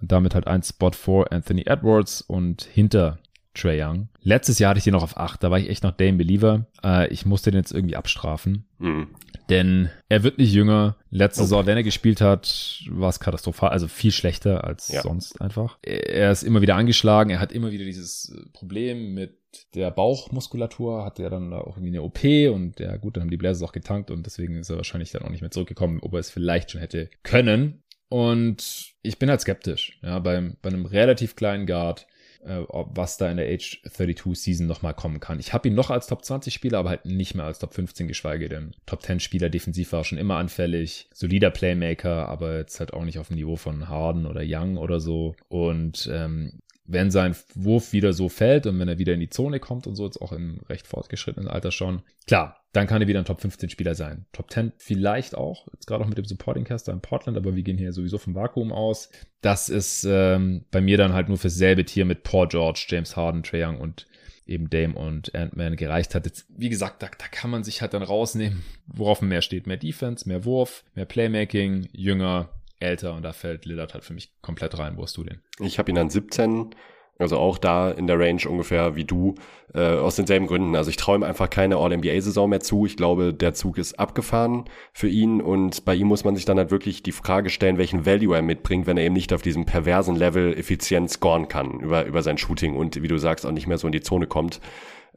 [0.00, 3.18] Und damit halt ein Spot vor Anthony Edwards und hinter
[3.54, 4.08] Trae Young.
[4.22, 5.42] Letztes Jahr hatte ich den noch auf 8.
[5.42, 6.66] Da war ich echt noch Dame Believer.
[6.82, 8.64] Äh, ich musste den jetzt irgendwie abstrafen.
[8.78, 9.08] Hm.
[9.50, 10.96] Denn er wird nicht jünger.
[11.10, 11.48] Letzte Nope.
[11.48, 13.68] Saison, wenn er gespielt hat, war es katastrophal.
[13.70, 15.02] Also viel schlechter als Ja.
[15.02, 15.76] sonst einfach.
[15.82, 17.30] Er ist immer wieder angeschlagen.
[17.30, 19.36] Er hat immer wieder dieses äh, Problem mit
[19.74, 21.04] der Bauchmuskulatur.
[21.04, 22.24] Hatte er dann da auch irgendwie eine OP
[22.54, 25.22] und ja gut, dann haben die Blazers auch getankt und deswegen ist er wahrscheinlich dann
[25.22, 27.81] auch nicht mehr zurückgekommen, ob er es vielleicht schon hätte können.
[28.12, 32.06] Und ich bin halt skeptisch, ja, beim, bei einem relativ kleinen Guard,
[32.44, 35.40] äh, ob- was da in der Age 32 Season nochmal kommen kann.
[35.40, 38.08] Ich habe ihn noch als Top 20 Spieler, aber halt nicht mehr als Top 15,
[38.08, 39.48] geschweige denn Top 10 Spieler.
[39.48, 43.56] Defensiv war schon immer anfällig, solider Playmaker, aber jetzt halt auch nicht auf dem Niveau
[43.56, 45.34] von Harden oder Young oder so.
[45.48, 49.60] Und ähm, wenn sein Wurf wieder so fällt und wenn er wieder in die Zone
[49.60, 53.20] kommt und so, jetzt auch im recht fortgeschrittenen Alter schon, klar, dann kann er wieder
[53.20, 54.26] ein Top 15 Spieler sein.
[54.32, 57.62] Top 10 vielleicht auch, jetzt gerade auch mit dem Supporting Caster in Portland, aber wir
[57.62, 59.10] gehen hier sowieso vom Vakuum aus.
[59.42, 63.16] Das ist ähm, bei mir dann halt nur fürs selbe Tier mit Paul George, James
[63.16, 64.06] Harden, Trae Young und
[64.46, 66.26] eben Dame und Ant-Man gereicht hat.
[66.26, 69.66] Jetzt, wie gesagt, da, da kann man sich halt dann rausnehmen, worauf mehr steht.
[69.66, 72.48] Mehr Defense, mehr Wurf, mehr Playmaking, jünger,
[72.82, 74.96] älter und da fällt Lillard halt für mich komplett rein.
[74.96, 75.40] Wo hast du den?
[75.60, 76.74] Ich habe ihn an 17,
[77.18, 79.34] also auch da in der Range ungefähr wie du,
[79.74, 80.76] äh, aus denselben Gründen.
[80.76, 82.84] Also ich ihm einfach keine All-NBA-Saison mehr zu.
[82.84, 86.58] Ich glaube, der Zug ist abgefahren für ihn und bei ihm muss man sich dann
[86.58, 89.66] halt wirklich die Frage stellen, welchen Value er mitbringt, wenn er eben nicht auf diesem
[89.66, 93.66] perversen Level effizient scoren kann über, über sein Shooting und wie du sagst, auch nicht
[93.66, 94.60] mehr so in die Zone kommt.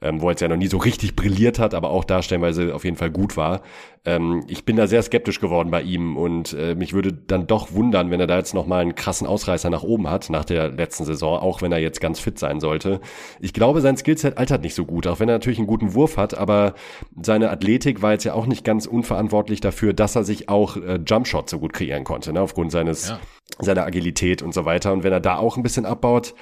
[0.01, 2.75] Ähm, wo er jetzt ja noch nie so richtig brilliert hat, aber auch da stellenweise
[2.75, 3.61] auf jeden Fall gut war.
[4.05, 7.73] Ähm, ich bin da sehr skeptisch geworden bei ihm und äh, mich würde dann doch
[7.73, 11.05] wundern, wenn er da jetzt nochmal einen krassen Ausreißer nach oben hat nach der letzten
[11.05, 13.01] Saison, auch wenn er jetzt ganz fit sein sollte.
[13.39, 16.17] Ich glaube, sein Skillset altert nicht so gut, auch wenn er natürlich einen guten Wurf
[16.17, 16.75] hat, aber
[17.21, 20.99] seine Athletik war jetzt ja auch nicht ganz unverantwortlich dafür, dass er sich auch äh,
[21.05, 23.19] Jumpshot so gut kreieren konnte, ne, aufgrund seines Ja.
[23.59, 24.91] seiner Agilität und so weiter.
[24.93, 26.33] Und wenn er da auch ein bisschen abbaut,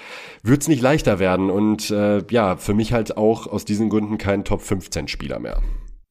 [0.41, 1.49] wird's nicht leichter werden.
[1.49, 5.61] Und äh, ja, für mich halt auch aus diesen Gründen kein Top 15 Spieler mehr.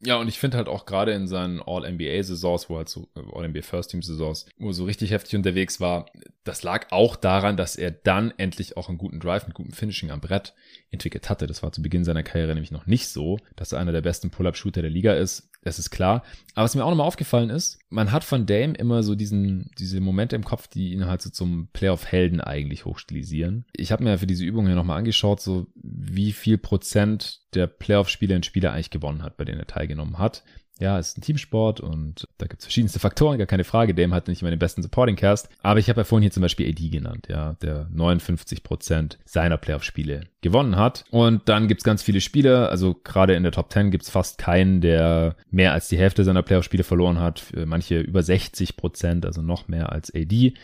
[0.04, 3.62] Ja, und ich finde halt auch gerade in seinen All-NBA-Saisons, wo halt so, äh, All-NBA
[3.62, 6.06] First-Team-Saisons, wo er so richtig heftig unterwegs war,
[6.42, 10.10] das lag auch daran, dass er dann endlich auch einen guten Drive mit gutem Finishing
[10.10, 10.54] am Brett
[10.90, 11.46] entwickelt hatte.
[11.46, 14.30] Das war zu Beginn seiner Karriere nämlich noch nicht so, dass er einer der besten
[14.30, 15.51] Pull-Up-Shooter der Liga ist.
[15.64, 16.24] Das ist klar.
[16.54, 20.00] Aber was mir auch nochmal aufgefallen ist, man hat von Dame immer so diesen, diese
[20.00, 23.64] Momente im Kopf, die ihn halt so zum Playoff-Helden eigentlich hochstilisieren.
[23.72, 28.34] Ich habe mir für diese Übung hier nochmal angeschaut, so wie viel Prozent der Playoff-Spiele
[28.34, 30.42] ein Spieler eigentlich gewonnen hat, bei denen er teilgenommen hat.
[30.80, 33.94] Ja, es ist ein Teamsport und da gibt es verschiedenste Faktoren, gar keine Frage.
[33.94, 35.48] Dame hat nicht immer den besten Supporting Cast.
[35.62, 39.58] Aber ich habe ja vorhin hier zum Beispiel AD genannt, ja, der 59 Prozent seiner
[39.58, 41.04] Playoff-Spiele gewonnen hat.
[41.10, 44.80] Und dann gibt's ganz viele Spieler, also gerade in der Top 10 gibt's fast keinen,
[44.80, 47.44] der mehr als die Hälfte seiner Playoff-Spiele verloren hat.
[47.64, 50.54] Manche über 60 Prozent, also noch mehr als AD.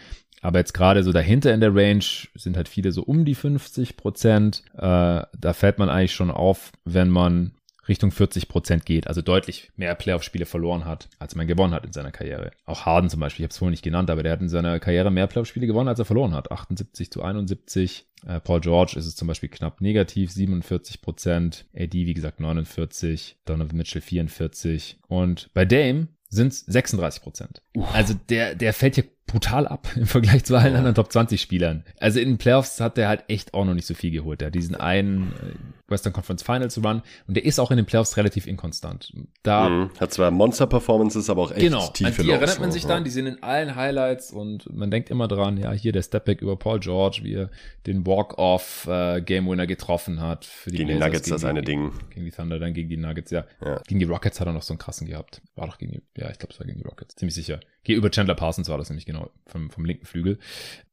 [0.40, 2.04] Aber jetzt gerade so dahinter in der Range
[2.34, 4.62] sind halt viele so um die 50 Prozent.
[4.74, 7.52] Äh, da fällt man eigentlich schon auf, wenn man
[7.88, 11.92] Richtung 40 Prozent geht, also deutlich mehr Playoff-Spiele verloren hat, als man gewonnen hat in
[11.92, 12.50] seiner Karriere.
[12.64, 14.78] Auch Harden zum Beispiel, ich habe es vorhin nicht genannt, aber der hat in seiner
[14.80, 16.50] Karriere mehr Playoff-Spiele gewonnen, als er verloren hat.
[16.50, 18.06] 78 zu 71.
[18.26, 21.66] Äh, Paul George ist es zum Beispiel knapp negativ, 47 Prozent.
[21.74, 23.36] AD, wie gesagt, 49.
[23.44, 24.98] Donovan Mitchell 44.
[25.08, 27.62] Und bei Dame sind es 36 Prozent.
[27.92, 31.84] Also der, der fällt hier brutal ab im Vergleich zu allen anderen Top 20 Spielern.
[32.00, 34.40] Also in den Playoffs hat der halt echt auch noch nicht so viel geholt.
[34.40, 37.86] Der hat diesen einen äh, Western Conference Finals Run und der ist auch in den
[37.86, 39.12] Playoffs relativ inkonstant.
[39.42, 39.90] Da mhm.
[39.98, 43.04] hat zwar Monster Performances, aber auch echt genau, tiefe an die erinnert man sich dann,
[43.04, 46.56] die sind in allen Highlights und man denkt immer dran, ja, hier der Stepback über
[46.56, 47.50] Paul George, wie er
[47.86, 51.44] den Walk-off äh, Game Winner getroffen hat für die gegen Blazers, die Nuggets gegen das
[51.44, 51.92] eine Ding.
[52.10, 53.44] Gegen die Thunder, dann gegen die Nuggets, ja.
[53.64, 53.80] Ja.
[53.86, 55.40] Gegen die Rockets hat er noch so einen krassen gehabt.
[55.54, 57.60] War doch gegen die, ja, ich glaube, es war gegen die Rockets, ziemlich sicher.
[57.84, 60.38] Geh über Chandler Parsons war das nämlich genau vom, vom linken Flügel.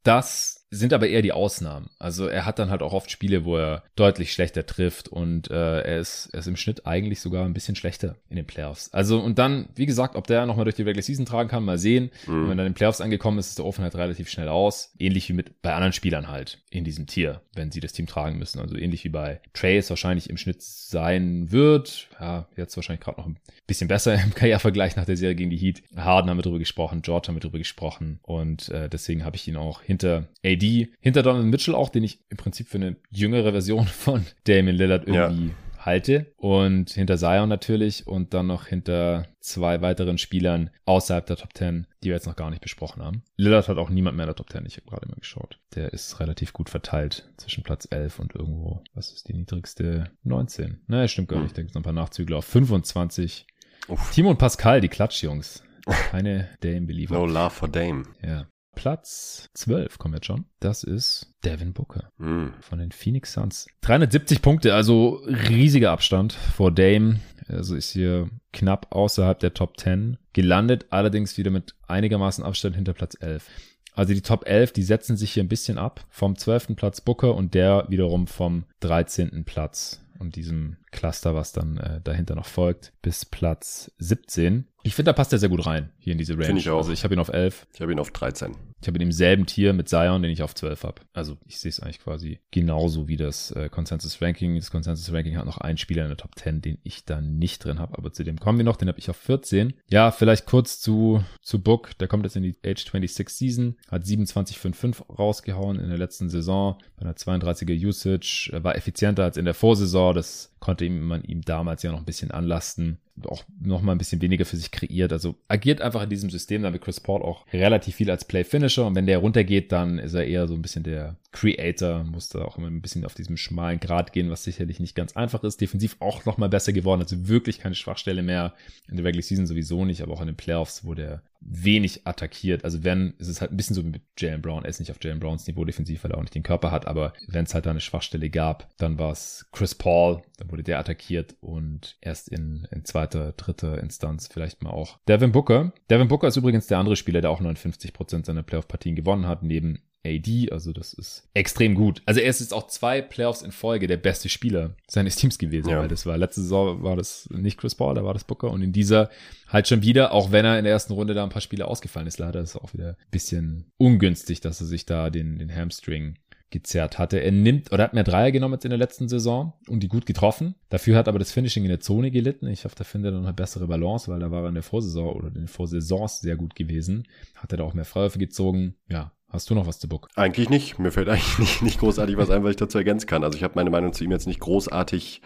[0.03, 1.89] Das sind aber eher die Ausnahmen.
[1.99, 5.81] Also er hat dann halt auch oft Spiele, wo er deutlich schlechter trifft und äh,
[5.81, 8.91] er, ist, er ist im Schnitt eigentlich sogar ein bisschen schlechter in den Playoffs.
[8.93, 11.77] Also und dann, wie gesagt, ob der nochmal durch die Regular Season tragen kann, mal
[11.77, 12.11] sehen.
[12.27, 12.31] Mhm.
[12.31, 14.93] Wenn man dann in den Playoffs angekommen ist, ist der Ofen halt relativ schnell aus.
[14.99, 18.37] Ähnlich wie mit bei anderen Spielern halt in diesem Tier, wenn sie das Team tragen
[18.37, 18.59] müssen.
[18.59, 22.09] Also ähnlich wie bei Trey es wahrscheinlich im Schnitt sein wird.
[22.19, 25.57] Ja, jetzt wahrscheinlich gerade noch ein bisschen besser im Karrierevergleich nach der Serie gegen die
[25.57, 25.83] Heat.
[25.95, 29.47] Harden haben wir drüber gesprochen, George haben wir drüber gesprochen und äh, deswegen habe ich
[29.47, 30.64] ihn auch hinter AD,
[30.99, 35.07] hinter Donovan Mitchell auch, den ich im Prinzip für eine jüngere Version von Damian Lillard
[35.07, 35.85] irgendwie ja.
[35.85, 41.53] halte und hinter Zion natürlich und dann noch hinter zwei weiteren Spielern außerhalb der Top
[41.53, 43.23] 10, die wir jetzt noch gar nicht besprochen haben.
[43.37, 45.59] Lillard hat auch niemand mehr in der Top 10, ich habe gerade mal geschaut.
[45.75, 50.11] Der ist relativ gut verteilt zwischen Platz 11 und irgendwo, was ist die niedrigste?
[50.23, 50.81] 19.
[50.87, 53.45] Ne, stimmt gar nicht, ich denke noch ein paar Nachzügler auf 25.
[53.87, 54.11] Uff.
[54.11, 55.63] Timo und Pascal, die Klatschjungs.
[55.85, 57.13] Keine Dame-Believer.
[57.13, 58.05] No love for Dame.
[58.23, 58.47] Ja.
[58.75, 60.45] Platz 12 kommen jetzt schon.
[60.59, 62.49] Das ist Devin Booker mm.
[62.61, 63.67] von den Phoenix Suns.
[63.81, 67.19] 370 Punkte, also riesiger Abstand vor Dame.
[67.47, 72.93] Also ist hier knapp außerhalb der Top 10 gelandet, allerdings wieder mit einigermaßen Abstand hinter
[72.93, 73.47] Platz 11.
[73.93, 76.05] Also die Top 11, die setzen sich hier ein bisschen ab.
[76.09, 76.75] Vom 12.
[76.75, 79.45] Platz Booker und der wiederum vom 13.
[79.45, 84.65] Platz und diesem Cluster, was dann äh, dahinter noch folgt, bis Platz 17.
[84.85, 86.45] Ich finde, da passt er sehr gut rein, hier in diese Range.
[86.45, 86.77] Finde ich auch.
[86.77, 87.65] Also ich habe ihn auf 11.
[87.73, 88.55] Ich habe ihn auf 13.
[88.79, 91.01] Ich habe ihn im selben Tier mit Zion, den ich auf 12 habe.
[91.11, 94.55] Also ich sehe es eigentlich quasi genauso wie das äh, Consensus Ranking.
[94.55, 97.65] Das Consensus Ranking hat noch einen Spieler in der Top 10, den ich da nicht
[97.65, 97.97] drin habe.
[97.97, 99.73] Aber zu dem kommen wir noch, den habe ich auf 14.
[99.89, 101.97] Ja, vielleicht kurz zu, zu Book.
[101.97, 106.77] Der kommt jetzt in die Age 26 Season, hat 27,55 rausgehauen in der letzten Saison
[106.95, 110.13] bei einer 32er Usage, war effizienter als in der Vorsaison.
[110.13, 113.97] Das konnte ihm, man ihm damals ja noch ein bisschen anlasten auch noch mal ein
[113.97, 115.13] bisschen weniger für sich kreiert.
[115.13, 118.85] Also agiert einfach in diesem System, damit Chris Paul auch relativ viel als Play-Finisher.
[118.85, 122.57] Und wenn der runtergeht, dann ist er eher so ein bisschen der Creator, musste auch
[122.57, 125.61] immer ein bisschen auf diesem schmalen Grad gehen, was sicherlich nicht ganz einfach ist.
[125.61, 128.53] Defensiv auch noch mal besser geworden, also wirklich keine Schwachstelle mehr.
[128.89, 132.63] In der Regular Season sowieso nicht, aber auch in den Playoffs, wo der wenig attackiert.
[132.63, 134.63] Also wenn, ist es halt ein bisschen so mit Jalen Brown.
[134.63, 136.87] Er ist nicht auf Jalen Browns Niveau defensiv, weil er auch nicht den Körper hat,
[136.87, 140.63] aber wenn es halt da eine Schwachstelle gab, dann war es Chris Paul, dann wurde
[140.63, 145.73] der attackiert und erst in, in zweiter, dritter Instanz vielleicht mal auch Devin Booker.
[145.89, 149.79] Devin Booker ist übrigens der andere Spieler, der auch 59% seiner Playoff-Partien gewonnen hat, neben
[150.05, 152.03] AD, also das ist extrem gut.
[152.05, 155.69] Also er ist jetzt auch zwei Playoffs in Folge der beste Spieler seines Teams gewesen,
[155.69, 155.79] ja.
[155.79, 158.61] weil das war letzte Saison war das nicht Chris Paul, da war das Booker und
[158.61, 159.09] in dieser
[159.47, 162.07] halt schon wieder, auch wenn er in der ersten Runde da ein paar Spiele ausgefallen
[162.07, 165.53] ist, leider ist es auch wieder ein bisschen ungünstig, dass er sich da den, den
[165.53, 166.17] Hamstring
[166.49, 167.19] gezerrt hatte.
[167.19, 170.05] Er nimmt oder hat mehr Dreier genommen jetzt in der letzten Saison und die gut
[170.05, 170.55] getroffen.
[170.69, 172.47] Dafür hat aber das Finishing in der Zone gelitten.
[172.47, 174.63] Ich hoffe, da findet er noch eine bessere Balance, weil da war er in der
[174.63, 177.07] Vorsaison oder in den Vorsaisons sehr gut gewesen.
[177.35, 178.75] Hat er da auch mehr Freiwürfe gezogen.
[178.89, 180.07] Ja, Hast du noch was zu Book?
[180.15, 180.79] Eigentlich nicht.
[180.79, 183.23] Mir fällt eigentlich nicht, nicht großartig was ein, was ich dazu ergänzen kann.
[183.23, 185.21] Also ich habe meine Meinung zu ihm jetzt nicht großartig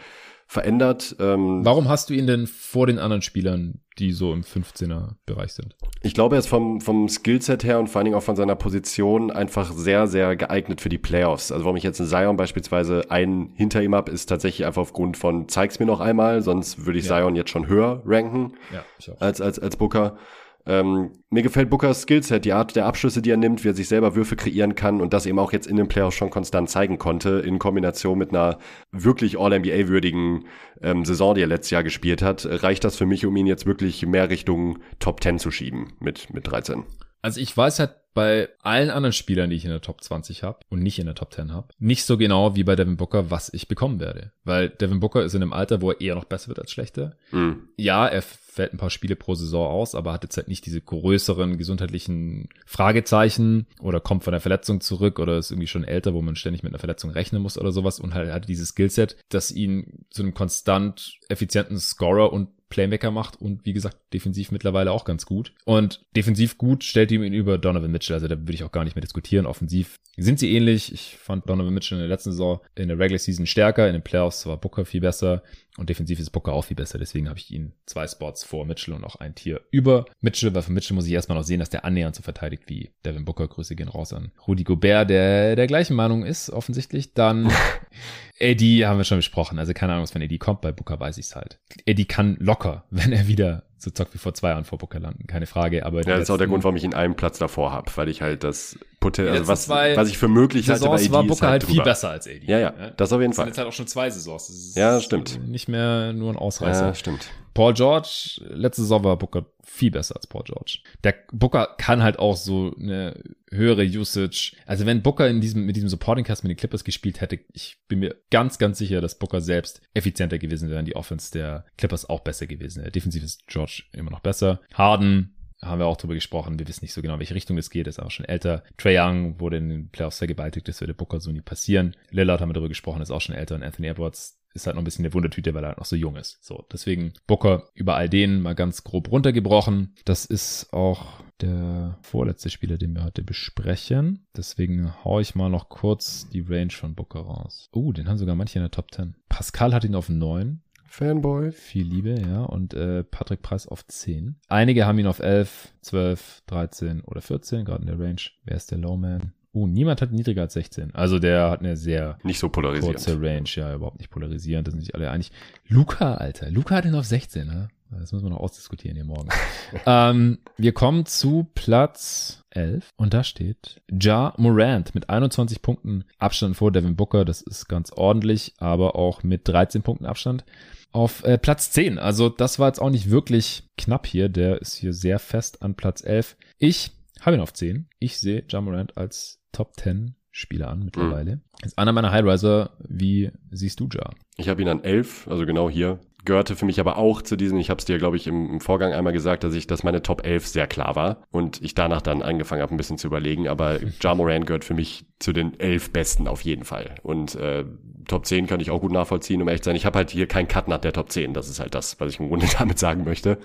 [0.49, 1.15] verändert.
[1.19, 5.75] Ähm, Warum hast du ihn denn vor den anderen Spielern, die so im 15er-Bereich sind?
[6.01, 8.55] Ich glaube, er ist vom, vom Skillset her und vor allen Dingen auch von seiner
[8.55, 11.51] Position einfach sehr, sehr geeignet für die Playoffs.
[11.51, 15.17] Also warum ich jetzt in Zion beispielsweise einen hinter ihm habe, ist tatsächlich einfach aufgrund
[15.17, 17.19] von, zeig's mir noch einmal, sonst würde ich ja.
[17.19, 18.83] Zion jetzt schon höher ranken ja,
[19.19, 20.17] als, als, als Booker.
[20.65, 23.87] Ähm, mir gefällt Bookers Skillset, die Art der Abschlüsse, die er nimmt, wie er sich
[23.87, 26.97] selber Würfe kreieren kann und das eben auch jetzt in den Playoffs schon konstant zeigen
[26.97, 28.59] konnte, in Kombination mit einer
[28.91, 30.45] wirklich All-NBA-würdigen
[30.81, 33.65] ähm, Saison, die er letztes Jahr gespielt hat, reicht das für mich, um ihn jetzt
[33.65, 36.83] wirklich mehr Richtung Top 10 zu schieben mit, mit 13.
[37.21, 40.59] Also ich weiß halt bei allen anderen Spielern, die ich in der Top 20 habe
[40.69, 43.53] und nicht in der Top 10 habe, nicht so genau wie bei Devin Booker, was
[43.53, 44.31] ich bekommen werde.
[44.43, 47.15] Weil Devin Booker ist in einem Alter, wo er eher noch besser wird als schlechter.
[47.31, 47.69] Mhm.
[47.77, 50.81] Ja, er fällt ein paar Spiele pro Saison aus, aber hat jetzt halt nicht diese
[50.81, 56.21] größeren gesundheitlichen Fragezeichen oder kommt von der Verletzung zurück oder ist irgendwie schon älter, wo
[56.21, 59.51] man ständig mit einer Verletzung rechnen muss oder sowas und halt hat dieses Skillset, das
[59.51, 65.05] ihn zu einem konstant effizienten Scorer und Playmaker macht und wie gesagt, defensiv mittlerweile auch
[65.05, 65.53] ganz gut.
[65.65, 68.83] Und defensiv gut stellt ihm ihn über Donovan Mitchell, also da würde ich auch gar
[68.83, 69.45] nicht mehr diskutieren.
[69.45, 70.93] Offensiv sind sie ähnlich.
[70.93, 74.03] Ich fand Donovan Mitchell in der letzten Saison in der Regular Season stärker, in den
[74.03, 75.43] Playoffs war Booker viel besser
[75.79, 76.99] und defensiv ist Booker auch viel besser.
[76.99, 80.61] Deswegen habe ich ihn zwei Spots vor Mitchell und auch ein Tier über Mitchell, weil
[80.61, 83.47] für Mitchell muss ich erstmal noch sehen, dass der annähernd so verteidigt wie Devin Booker.
[83.47, 87.13] Grüße gehen raus an Rudy Gobert, der der gleichen Meinung ist, offensichtlich.
[87.13, 87.51] Dann
[88.39, 89.59] Eddie haben wir schon besprochen.
[89.59, 90.61] Also keine Ahnung, was von Eddie kommt.
[90.61, 91.59] Bei Booker weiß ich es halt.
[91.85, 95.25] Eddie kann locker, wenn er wieder so zockt wie vor zwei Jahren vor Booker landen.
[95.27, 95.85] Keine Frage.
[95.85, 98.09] Aber ja, das ist auch der Grund, warum ich ihn einen Platz davor habe, weil
[98.09, 101.47] ich halt das Potenzial, also was, was ich für möglich halte bei Eddie war Booker
[101.47, 102.47] halt, halt viel besser als Eddie.
[102.47, 103.45] Ja, ja, das auf jeden das Fall.
[103.45, 104.47] Das sind jetzt halt auch schon zwei Saisons.
[104.47, 105.47] Das ist ja, stimmt.
[105.47, 106.87] Nicht mehr nur ein Ausreißer.
[106.87, 107.29] Ja, stimmt.
[107.53, 110.79] Paul George, letzte Saison war Booker viel besser als Paul George.
[111.03, 113.21] Der Booker kann halt auch so eine
[113.51, 114.53] höhere Usage.
[114.65, 117.77] Also wenn Booker in diesem, mit diesem Supporting Cast mit den Clippers gespielt hätte, ich
[117.87, 121.65] bin mir ganz, ganz sicher, dass Booker selbst effizienter gewesen wäre und die Offense der
[121.77, 122.91] Clippers auch besser gewesen wäre.
[122.91, 124.61] Defensiv ist George immer noch besser.
[124.73, 126.59] Harden, haben wir auch drüber gesprochen.
[126.59, 127.87] Wir wissen nicht so genau, in welche Richtung das geht.
[127.87, 128.63] Ist auch schon älter.
[128.77, 130.67] Trey Young wurde in den Playoffs vergewaltigt.
[130.67, 131.95] Das würde Booker so nie passieren.
[132.11, 133.55] Lillard haben wir darüber gesprochen, ist auch schon älter.
[133.55, 135.95] Und Anthony Edwards ist halt noch ein bisschen eine Wundertüte, weil er halt noch so
[135.95, 136.43] jung ist.
[136.43, 139.95] So, deswegen Booker über all denen mal ganz grob runtergebrochen.
[140.05, 144.25] Das ist auch der vorletzte Spieler, den wir heute besprechen.
[144.35, 147.69] Deswegen hau ich mal noch kurz die Range von Booker raus.
[147.71, 149.15] Oh, uh, den haben sogar manche in der Top 10.
[149.29, 150.61] Pascal hat ihn auf 9.
[150.89, 151.51] Fanboy.
[151.51, 152.43] Viel Liebe, ja.
[152.43, 154.35] Und äh, Patrick Preis auf 10.
[154.47, 158.21] Einige haben ihn auf 11, 12, 13 oder 14, gerade in der Range.
[158.43, 159.33] Wer ist der Lowman?
[159.51, 160.93] Oh, niemand hat niedriger als 16.
[160.93, 162.97] Also der hat eine sehr nicht so polarisierend.
[162.97, 164.67] kurze Range, ja, überhaupt nicht polarisierend.
[164.67, 165.31] Das sind sich alle einig.
[165.67, 166.51] Luca, Alter.
[166.51, 167.69] Luca hat ihn auf 16, ne?
[167.91, 169.29] Das müssen wir noch ausdiskutieren hier morgen.
[169.87, 176.55] ähm, wir kommen zu Platz 11 und da steht Ja Morant mit 21 Punkten Abstand
[176.55, 177.25] vor Devin Booker.
[177.25, 180.45] Das ist ganz ordentlich, aber auch mit 13 Punkten Abstand
[180.91, 181.97] auf äh, Platz 10.
[181.99, 184.29] Also das war jetzt auch nicht wirklich knapp hier.
[184.29, 186.35] Der ist hier sehr fest an Platz 11.
[186.57, 187.87] Ich habe ihn auf 10.
[187.99, 191.37] Ich sehe Ja Morant als Top 10 Spieler an mittlerweile.
[191.37, 191.41] Mhm.
[191.63, 192.71] Ist einer meiner Highriser.
[192.87, 194.11] Wie siehst du Ja?
[194.37, 195.99] Ich habe ihn an 11, also genau hier.
[196.25, 198.61] Gehörte für mich aber auch zu diesem, ich habe es dir, glaube ich, im, im,
[198.61, 202.01] Vorgang einmal gesagt, dass ich, dass meine Top 11 sehr klar war und ich danach
[202.01, 203.47] dann angefangen habe, ein bisschen zu überlegen.
[203.47, 206.95] Aber Ja Moran gehört für mich zu den 11 Besten auf jeden Fall.
[207.03, 207.63] Und äh,
[208.07, 209.75] Top 10 kann ich auch gut nachvollziehen, um ehrlich zu sein.
[209.75, 211.33] Ich habe halt hier keinen Cut nach der Top 10.
[211.33, 213.37] Das ist halt das, was ich im Grunde damit sagen möchte.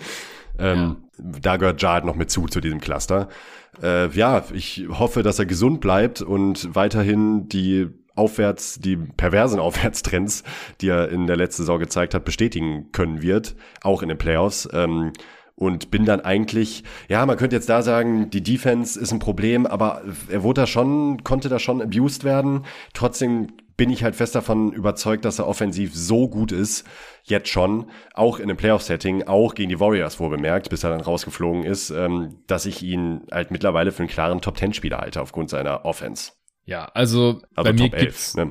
[0.59, 1.25] Ähm, ja.
[1.41, 3.29] Da gehört Jard noch mit zu, zu diesem Cluster.
[3.83, 10.45] Äh, ja, ich hoffe, dass er gesund bleibt und weiterhin die aufwärts, die perversen Aufwärtstrends,
[10.81, 14.69] die er in der letzten Saison gezeigt hat, bestätigen können wird, auch in den Playoffs.
[14.73, 15.13] Ähm,
[15.57, 19.67] und bin dann eigentlich, ja, man könnte jetzt da sagen, die Defense ist ein Problem,
[19.67, 22.65] aber er wurde da schon, konnte da schon abused werden.
[22.93, 26.85] Trotzdem bin ich halt fest davon überzeugt, dass er offensiv so gut ist,
[27.25, 31.01] jetzt schon, auch in einem Playoff-Setting, auch gegen die Warriors wohl bemerkt, bis er dann
[31.01, 35.85] rausgeflogen ist, ähm, dass ich ihn halt mittlerweile für einen klaren Top-10-Spieler halte aufgrund seiner
[35.85, 36.33] Offense.
[36.67, 38.51] Ja, also, also bei mir 11, gibt's, ne?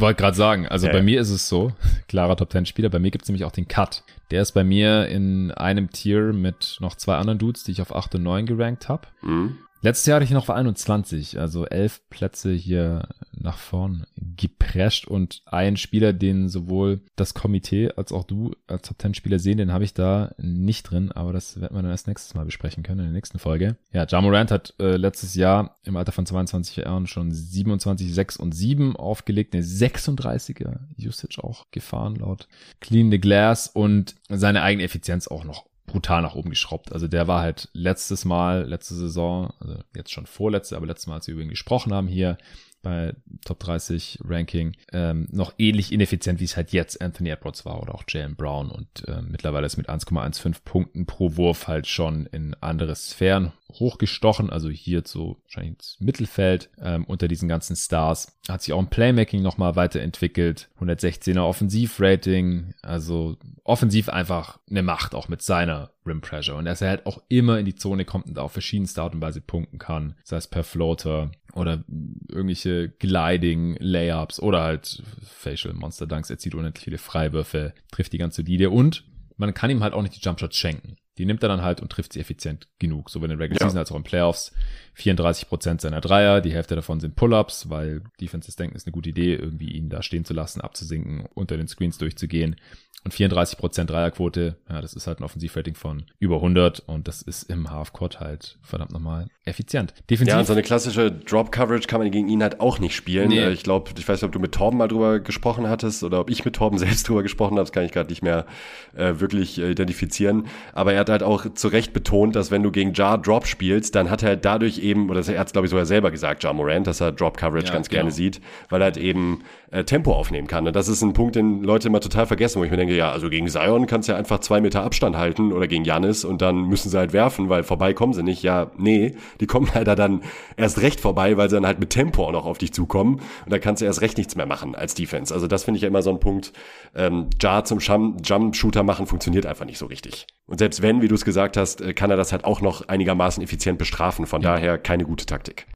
[0.00, 1.04] wollte gerade sagen, also ja, bei ja.
[1.04, 1.72] mir ist es so,
[2.08, 4.02] klarer Top 10 Spieler, bei mir gibt's nämlich auch den Cut.
[4.30, 7.94] Der ist bei mir in einem Tier mit noch zwei anderen Dudes, die ich auf
[7.94, 9.06] 8 und 9 gerankt habe.
[9.22, 9.58] Mhm.
[9.84, 15.76] Letztes Jahr hatte ich noch 21, also elf Plätze hier nach vorn geprescht und ein
[15.76, 19.82] Spieler, den sowohl das Komitee als auch du als Top 10 Spieler sehen, den habe
[19.82, 23.06] ich da nicht drin, aber das werden wir dann erst nächstes Mal besprechen können in
[23.06, 23.76] der nächsten Folge.
[23.92, 28.52] Ja, Jamorant hat äh, letztes Jahr im Alter von 22 Jahren schon 27, 6 und
[28.52, 32.46] 7 aufgelegt, eine 36er Usage auch gefahren laut
[32.80, 36.92] Clean the Glass und seine eigene Effizienz auch noch brutal nach oben geschraubt.
[36.92, 41.14] Also der war halt letztes Mal, letzte Saison, also jetzt schon vorletzte, aber letztes Mal,
[41.14, 42.38] als wir über ihn gesprochen haben hier,
[42.82, 43.14] bei
[43.44, 47.94] Top 30 Ranking ähm, noch ähnlich ineffizient, wie es halt jetzt Anthony Edwards war oder
[47.94, 52.54] auch Jalen Brown und äh, mittlerweile ist mit 1,15 Punkten pro Wurf halt schon in
[52.60, 58.38] andere Sphären hochgestochen, also hier so wahrscheinlich ins Mittelfeld ähm, unter diesen ganzen Stars.
[58.48, 65.28] Hat sich auch im Playmaking nochmal weiterentwickelt, 116er Offensivrating, also offensiv einfach eine Macht, auch
[65.28, 68.38] mit seiner Rim Pressure und dass er halt auch immer in die Zone kommt und
[68.38, 71.84] auf verschiedenste Art und Weise punkten kann, sei es per Floater oder
[72.28, 76.30] irgendwelche Gliding Layups oder halt Facial Monster Dunks.
[76.30, 79.04] Er zieht unendlich viele Freiwürfe, trifft die ganze Linie und
[79.36, 80.96] man kann ihm halt auch nicht die Jumpshots schenken.
[81.18, 83.10] Die nimmt er dann halt und trifft sie effizient genug.
[83.10, 83.66] So in der Regular Ja.
[83.66, 84.52] Season als auch in Playoffs.
[84.96, 89.34] 34% seiner Dreier, die Hälfte davon sind Pull-Ups, weil Defenses denken, ist eine gute Idee,
[89.34, 92.56] irgendwie ihn da stehen zu lassen, abzusinken, unter den Screens durchzugehen.
[93.04, 97.50] Und 34% Dreierquote, ja, das ist halt ein Offensivrating von über 100 und das ist
[97.50, 99.92] im Halfcourt halt verdammt nochmal effizient.
[100.08, 103.30] Defensiv Ja, und so eine klassische Drop-Coverage kann man gegen ihn halt auch nicht spielen.
[103.30, 103.40] Nee.
[103.40, 106.20] Äh, Ich glaube, ich weiß nicht, ob du mit Torben mal drüber gesprochen hattest oder
[106.20, 108.46] ob ich mit Torben selbst drüber gesprochen habe, das kann ich gerade nicht mehr
[108.94, 110.46] äh, wirklich äh, identifizieren.
[110.72, 113.96] Aber er hat halt auch zu Recht betont, dass wenn du gegen Jar Drop spielst,
[113.96, 116.52] dann hat er dadurch eben, oder er hat es glaube ich sogar selber gesagt, Jar
[116.52, 118.02] Morant, dass er Drop-Coverage Ja, ganz genau.
[118.02, 119.42] gerne sieht, weil er halt eben
[119.72, 120.66] äh, Tempo aufnehmen kann.
[120.66, 123.10] Und das ist ein Punkt, den Leute immer total vergessen, wo ich mir denke, ja,
[123.10, 126.42] also gegen Zion kannst du ja einfach zwei Meter Abstand halten oder gegen Janis und
[126.42, 128.42] dann müssen sie halt werfen, weil vorbei kommen sie nicht.
[128.42, 130.22] Ja, nee, die kommen leider dann
[130.56, 133.52] erst recht vorbei, weil sie dann halt mit Tempo auch noch auf dich zukommen und
[133.52, 135.32] da kannst du erst recht nichts mehr machen als Defense.
[135.32, 136.52] Also das finde ich ja immer so ein Punkt.
[136.94, 140.26] Ähm, Jar zum Jump-Shooter machen funktioniert einfach nicht so richtig.
[140.46, 142.88] Und selbst wenn, wie du es gesagt hast, äh, kann er das halt auch noch
[142.88, 144.26] einigermaßen effizient bestrafen.
[144.26, 145.66] Von daher keine gute Taktik.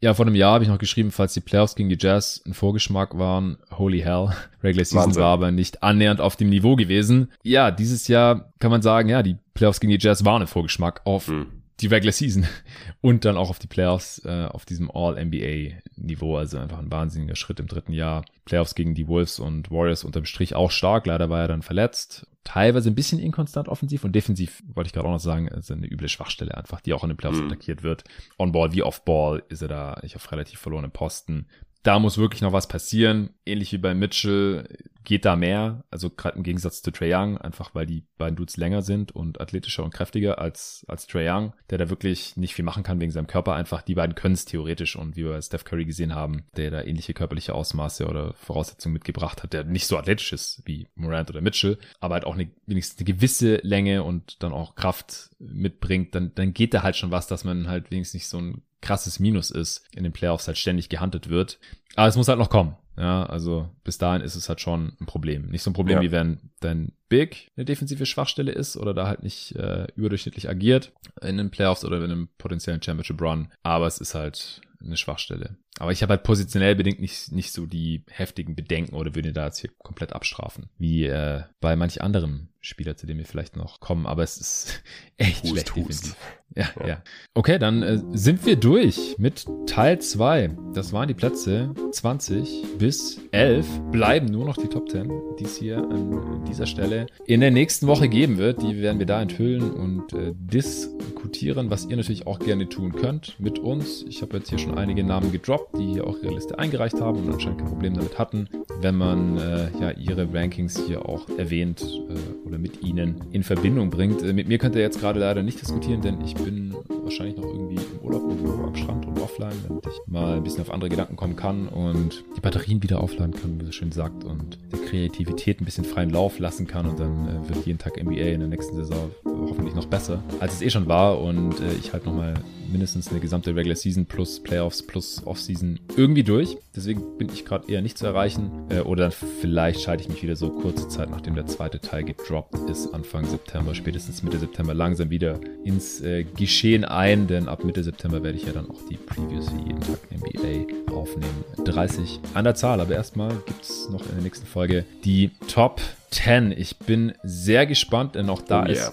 [0.00, 0.14] Ja.
[0.14, 3.18] Vor einem Jahr habe ich noch geschrieben, falls die Playoffs gegen die Jazz ein Vorgeschmack
[3.18, 4.28] waren, holy hell,
[4.62, 5.22] Regular Season Wahnsinn.
[5.22, 7.32] war aber nicht annähernd auf dem Niveau gewesen.
[7.42, 11.00] Ja, dieses Jahr kann man sagen, ja, die Playoffs gegen die Jazz waren ein Vorgeschmack
[11.04, 11.46] auf Hm.
[11.80, 12.46] Die Regular Season
[13.00, 16.36] und dann auch auf die Playoffs äh, auf diesem All-NBA-Niveau.
[16.36, 18.24] Also einfach ein wahnsinniger Schritt im dritten Jahr.
[18.44, 21.06] Playoffs gegen die Wolves und Warriors unterm Strich auch stark.
[21.06, 22.26] Leider war er dann verletzt.
[22.44, 25.86] Teilweise ein bisschen inkonstant offensiv und defensiv, wollte ich gerade auch noch sagen, ist eine
[25.86, 27.46] üble Schwachstelle einfach, die auch in den Playoffs Mhm.
[27.46, 28.04] attackiert wird.
[28.38, 31.46] On-Ball wie Off-Ball ist er da ich auf relativ verlorenen Posten.
[31.82, 33.30] Da muss wirklich noch was passieren.
[33.46, 34.68] Ähnlich wie bei Mitchell
[35.04, 35.84] geht da mehr.
[35.90, 39.40] Also gerade im Gegensatz zu Trae Young, einfach weil die beiden Dudes länger sind und
[39.40, 43.10] athletischer und kräftiger als, als Trae Young, der da wirklich nicht viel machen kann wegen
[43.10, 43.80] seinem Körper einfach.
[43.80, 46.82] Die beiden können es theoretisch und wie wir bei Steph Curry gesehen haben, der da
[46.82, 51.40] ähnliche körperliche Ausmaße oder Voraussetzungen mitgebracht hat, der nicht so athletisch ist wie Morant oder
[51.40, 56.34] Mitchell, aber halt auch eine, wenigstens eine gewisse Länge und dann auch Kraft mitbringt, dann,
[56.34, 59.50] dann geht da halt schon was, dass man halt wenigstens nicht so ein krasses Minus
[59.50, 61.58] ist, in den Playoffs halt ständig gehandelt wird.
[61.96, 62.76] Aber es muss halt noch kommen.
[62.96, 65.46] Ja, also bis dahin ist es halt schon ein Problem.
[65.50, 66.02] Nicht so ein Problem, Ja.
[66.02, 70.92] wie wenn dein Big eine defensive Schwachstelle ist oder da halt nicht äh, überdurchschnittlich agiert
[71.22, 73.52] in den Playoffs oder in einem potenziellen Championship Run.
[73.62, 75.56] Aber es ist halt eine Schwachstelle.
[75.78, 79.46] Aber ich habe halt positionell bedingt nicht, nicht so die heftigen Bedenken oder würde da
[79.46, 80.68] jetzt hier komplett abstrafen.
[80.78, 84.06] Wie äh, bei manch anderen Spieler, zu denen wir vielleicht noch kommen.
[84.06, 84.82] Aber es ist
[85.16, 86.16] echt Hust, schlecht hust.
[86.54, 87.02] ja, Ja.
[87.34, 90.56] Okay, dann äh, sind wir durch mit Teil 2.
[90.74, 93.66] Das waren die Plätze 20 bis 11.
[93.92, 97.86] Bleiben nur noch die Top 10, die es hier an dieser Stelle in der nächsten
[97.86, 98.62] Woche geben wird.
[98.62, 103.38] Die werden wir da enthüllen und äh, diskutieren, was ihr natürlich auch gerne tun könnt
[103.38, 104.04] mit uns.
[104.08, 107.18] Ich habe jetzt hier schon einige Namen gedroppt, die hier auch ihre Liste eingereicht haben
[107.18, 108.48] und anscheinend kein Problem damit hatten,
[108.80, 113.90] wenn man äh, ja ihre Rankings hier auch erwähnt äh, oder mit ihnen in Verbindung
[113.90, 114.22] bringt.
[114.22, 117.46] Äh, mit mir könnt ihr jetzt gerade leider nicht diskutieren, denn ich bin wahrscheinlich noch
[117.46, 120.90] irgendwie im Urlaub irgendwo am Strand und offline, damit ich mal ein bisschen auf andere
[120.90, 124.80] Gedanken kommen kann und die Batterien wieder aufladen kann, wie es schön sagt, und der
[124.80, 128.40] Kreativität ein bisschen freien Lauf lassen kann und dann äh, wird jeden Tag NBA in
[128.40, 132.04] der nächsten Saison hoffentlich noch besser, als es eh schon war und äh, ich halt
[132.06, 132.34] nochmal
[132.68, 136.56] mindestens eine gesamte Regular Season plus Playoffs plus Offseason irgendwie durch.
[136.74, 138.50] Deswegen bin ich gerade eher nicht zu erreichen.
[138.68, 142.04] Äh, oder dann vielleicht schalte ich mich wieder so kurze Zeit, nachdem der zweite Teil
[142.04, 147.26] gedroppt ist, Anfang September, spätestens Mitte September langsam wieder ins äh, Geschehen ein.
[147.26, 150.92] Denn ab Mitte September werde ich ja dann auch die Previews wie jeden Tag NBA
[150.92, 151.44] aufnehmen.
[151.64, 152.80] 30 an der Zahl.
[152.80, 156.52] Aber erstmal gibt es noch in der nächsten Folge die Top 10.
[156.52, 158.92] Ich bin sehr gespannt, denn auch da Oh ist yeah.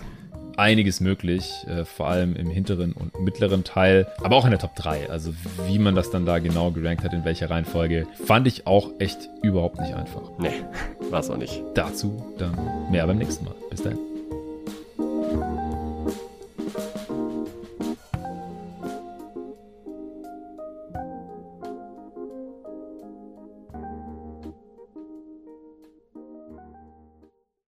[0.57, 4.75] Einiges möglich, äh, vor allem im hinteren und mittleren Teil, aber auch in der Top
[4.75, 5.09] 3.
[5.09, 5.33] Also
[5.67, 9.29] wie man das dann da genau gerankt hat, in welcher Reihenfolge, fand ich auch echt
[9.41, 10.31] überhaupt nicht einfach.
[10.39, 10.63] Nee,
[11.09, 11.61] war's auch nicht.
[11.73, 12.57] Dazu dann
[12.91, 13.55] mehr beim nächsten Mal.
[13.69, 14.14] Bis dahin.